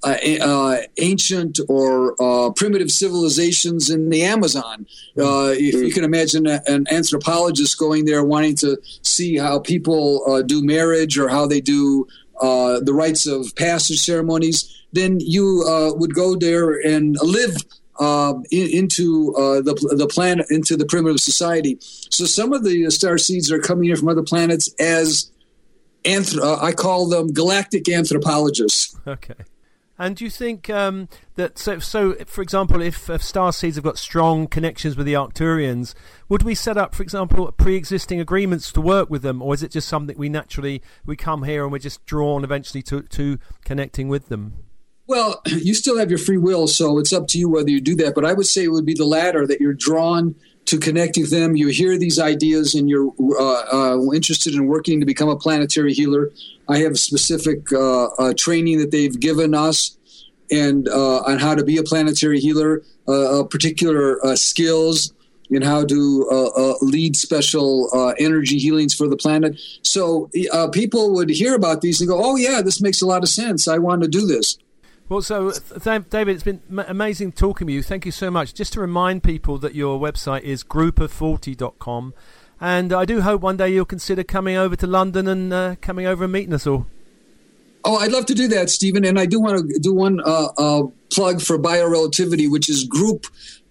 uh, 0.03 0.17
uh 0.41 0.77
ancient 0.99 1.59
or 1.69 2.15
uh, 2.23 2.51
primitive 2.51 2.91
civilizations 2.91 3.91
in 3.91 4.09
the 4.11 4.23
Amazon. 4.23 4.87
if 5.17 5.75
you 5.75 5.91
can 5.91 6.05
imagine 6.05 6.47
a, 6.47 6.63
an 6.67 6.87
anthropologist 6.91 7.79
going 7.79 8.05
there 8.05 8.23
wanting 8.23 8.55
to 8.55 8.79
see 9.03 9.37
how 9.37 9.59
people 9.59 10.43
do 10.47 10.65
marriage 10.65 11.19
or 11.19 11.29
how 11.29 11.47
they 11.47 11.61
do 11.61 12.07
the 12.41 12.93
rites 12.93 13.27
of 13.27 13.55
passage 13.57 13.99
ceremonies, 13.99 14.85
then 14.93 15.19
you 15.21 15.65
would 15.97 16.15
go 16.15 16.37
there 16.37 16.73
and 16.73 17.17
live 17.23 17.57
uh, 17.99 18.35
in, 18.51 18.69
into 18.71 19.35
uh, 19.37 19.61
the 19.61 19.75
the 19.97 20.07
planet, 20.07 20.47
into 20.51 20.77
the 20.77 20.87
primitive 20.87 21.21
society. 21.21 21.79
So 21.81 22.25
some 22.25 22.53
of 22.53 22.65
the 22.65 22.91
star 22.91 23.19
seeds 23.19 23.51
are 23.51 23.59
coming 23.59 23.91
in 23.91 23.97
from 23.97 24.09
other 24.09 24.23
planets 24.23 24.73
as 24.79 25.31
uh, 26.07 26.59
I 26.61 26.73
call 26.73 27.09
them 27.09 27.33
galactic 27.33 27.89
anthropologists. 27.89 28.97
Okay. 29.07 29.35
And 29.99 30.15
do 30.15 30.25
you 30.25 30.31
think 30.31 30.69
um, 30.69 31.09
that 31.37 31.59
so, 31.59 31.79
so? 31.79 32.15
For 32.27 32.43
example, 32.43 32.83
if, 32.83 33.09
if 33.09 33.23
star 33.23 33.51
seeds 33.51 33.77
have 33.77 33.85
got 33.85 33.97
strong 33.97 34.47
connections 34.47 34.95
with 34.95 35.07
the 35.07 35.15
Arcturians, 35.15 35.95
would 36.29 36.43
we 36.43 36.55
set 36.55 36.77
up, 36.77 36.95
for 36.95 37.03
example, 37.03 37.51
pre-existing 37.53 38.21
agreements 38.21 38.71
to 38.73 38.81
work 38.83 39.09
with 39.09 39.23
them, 39.23 39.41
or 39.41 39.55
is 39.55 39.63
it 39.63 39.71
just 39.71 39.89
something 39.89 40.19
we 40.19 40.29
naturally 40.29 40.83
we 41.07 41.17
come 41.17 41.45
here 41.45 41.63
and 41.63 41.73
we're 41.73 41.79
just 41.79 42.05
drawn 42.05 42.45
eventually 42.45 42.83
to 42.83 43.03
to 43.03 43.39
connecting 43.65 44.09
with 44.09 44.29
them? 44.29 44.66
Well, 45.07 45.41
you 45.47 45.75
still 45.75 45.99
have 45.99 46.11
your 46.11 46.19
free 46.19 46.39
will, 46.39 46.67
so 46.67 46.99
it's 46.99 47.13
up 47.13 47.29
to 47.29 47.39
you 47.39 47.49
whether 47.49 47.71
you 47.71 47.81
do 47.81 47.95
that. 47.97 48.15
But 48.15 48.25
I 48.25 48.33
would 48.33 48.47
say 48.47 48.65
it 48.65 48.73
would 48.73 48.87
be 48.87 48.95
the 48.95 49.05
latter 49.05 49.47
that 49.47 49.61
you're 49.61 49.75
drawn 49.75 50.35
to 50.67 50.79
connecting 50.79 51.23
with 51.23 51.31
them. 51.31 51.57
You 51.57 51.69
hear 51.69 51.97
these 51.97 52.19
ideas 52.19 52.75
and 52.75 52.89
you're 52.89 53.13
uh, 53.39 53.95
uh, 53.95 54.13
interested 54.13 54.55
in 54.55 54.67
working 54.67 55.01
to 55.01 55.07
become 55.07 55.29
a 55.29 55.37
planetary 55.37 55.93
healer. 55.93 56.33
I 56.69 56.79
have 56.79 56.99
specific 56.99 57.73
uh, 57.73 58.07
uh 58.07 58.35
training 58.37 58.79
that 58.79 58.91
they've 58.91 59.19
given 59.19 59.55
us 59.55 59.97
and 60.51 60.89
uh, 60.89 61.19
on 61.19 61.39
how 61.39 61.55
to 61.55 61.65
be 61.65 61.77
a 61.77 61.83
planetary 61.83 62.41
healer, 62.41 62.83
uh, 63.09 63.45
particular 63.45 64.19
skills 64.37 65.13
in 65.51 65.63
how 65.63 65.85
to 65.85 66.77
lead 66.81 67.15
special 67.15 68.15
energy 68.19 68.59
healings 68.59 68.95
for 68.95 69.09
the 69.09 69.17
planet. 69.17 69.61
So 69.83 70.31
people 70.73 71.15
would 71.15 71.31
hear 71.31 71.55
about 71.55 71.81
these 71.81 72.01
and 72.01 72.09
go, 72.09 72.21
"Oh 72.21 72.37
yeah, 72.37 72.63
this 72.63 72.81
makes 72.81 73.03
a 73.03 73.07
lot 73.07 73.23
of 73.23 73.29
sense. 73.29 73.69
I 73.69 73.79
want 73.79 74.03
to 74.03 74.09
do 74.09 74.27
this." 74.27 74.59
Well, 75.09 75.23
so 75.23 75.51
th- 75.53 76.03
David, 76.11 76.35
it's 76.35 76.43
been 76.43 76.61
m- 76.69 76.81
amazing 76.81 77.33
talking 77.33 77.67
with 77.67 77.75
you. 77.75 77.83
Thank 77.83 78.07
you 78.07 78.13
so 78.13 78.31
much. 78.31 78.55
Just 78.55 78.73
to 78.73 78.81
remind 78.81 79.23
people 79.23 79.57
that 79.59 79.75
your 79.75 80.01
website 80.01 80.43
is 80.43 80.65
groupof40.com. 80.65 82.13
And 82.61 82.93
I 82.93 83.05
do 83.05 83.21
hope 83.21 83.43
one 83.43 83.57
day 83.57 83.69
you'll 83.69 83.85
consider 83.85 84.25
coming 84.25 84.57
over 84.57 84.75
to 84.77 84.87
London 84.87 85.29
and 85.29 85.53
uh, 85.53 85.77
coming 85.81 86.07
over 86.07 86.25
and 86.25 86.33
meeting 86.33 86.55
us 86.55 86.67
all. 86.67 86.87
Oh, 87.85 87.97
I'd 87.99 88.11
love 88.11 88.27
to 88.27 88.35
do 88.35 88.49
that, 88.49 88.69
Stephen. 88.69 89.05
And 89.05 89.19
I 89.21 89.27
do 89.27 89.39
want 89.39 89.71
to 89.71 89.79
do 89.79 89.95
one 89.95 90.21
uh, 90.25 90.49
uh, 90.59 90.83
plug 91.13 91.41
for 91.41 91.57
biorelativity, 91.57 92.51
which 92.51 92.69
is 92.69 92.83
group 92.85 93.27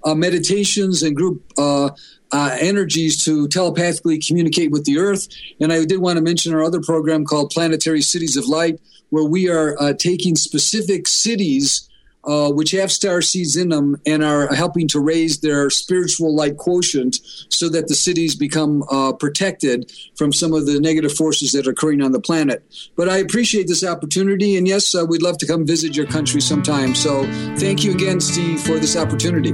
uh, 0.06 0.16
meditations 0.16 1.04
and 1.04 1.16
group 1.16 1.44
uh, 1.58 1.90
uh, 2.32 2.58
energies 2.60 3.24
to 3.26 3.48
telepathically 3.48 4.20
communicate 4.20 4.72
with 4.72 4.86
the 4.86 4.98
Earth. 4.98 5.28
And 5.60 5.74
I 5.74 5.84
did 5.86 6.00
want 6.00 6.18
to 6.18 6.24
mention 6.24 6.54
our 6.54 6.64
other 6.64 6.82
program 6.82 7.26
called 7.26 7.50
Planetary 7.50 8.02
Cities 8.02 8.38
of 8.38 8.48
Light, 8.48 8.80
where 9.10 9.24
we 9.24 9.50
are 9.50 9.76
uh, 9.80 9.94
taking 9.94 10.36
specific 10.36 11.08
cities 11.08 11.90
uh, 12.26 12.50
which 12.52 12.72
have 12.72 12.92
star 12.92 13.22
seeds 13.22 13.56
in 13.56 13.70
them 13.70 13.96
and 14.06 14.24
are 14.24 14.54
helping 14.54 14.88
to 14.88 15.00
raise 15.00 15.42
their 15.42 15.70
spiritual 15.70 16.36
light 16.36 16.58
quotient 16.58 17.18
so 17.50 17.70
that 17.70 17.88
the 17.88 17.94
cities 17.94 18.36
become 18.36 18.84
uh, 18.90 19.14
protected 19.14 19.92
from 20.16 20.34
some 20.34 20.54
of 20.54 20.66
the 20.66 20.80
negative 20.80 21.14
forces 21.14 21.52
that 21.52 21.68
are 21.68 21.72
occurring 21.72 22.02
on 22.02 22.12
the 22.12 22.20
planet. 22.20 22.66
But 22.96 23.10
I 23.10 23.18
appreciate 23.18 23.68
this 23.68 23.84
opportunity, 23.84 24.58
and 24.58 24.68
yes, 24.68 24.96
uh, 24.96 25.06
we'd 25.08 25.22
love 25.22 25.38
to 25.40 25.48
come 25.48 25.68
visit 25.68 25.96
your 25.96 26.08
country 26.08 26.42
sometime. 26.42 26.96
So 26.96 27.24
thank 27.58 27.84
you 27.84 27.92
again, 27.92 28.20
Steve, 28.20 28.60
for 28.60 28.80
this 28.80 28.98
opportunity. 28.98 29.54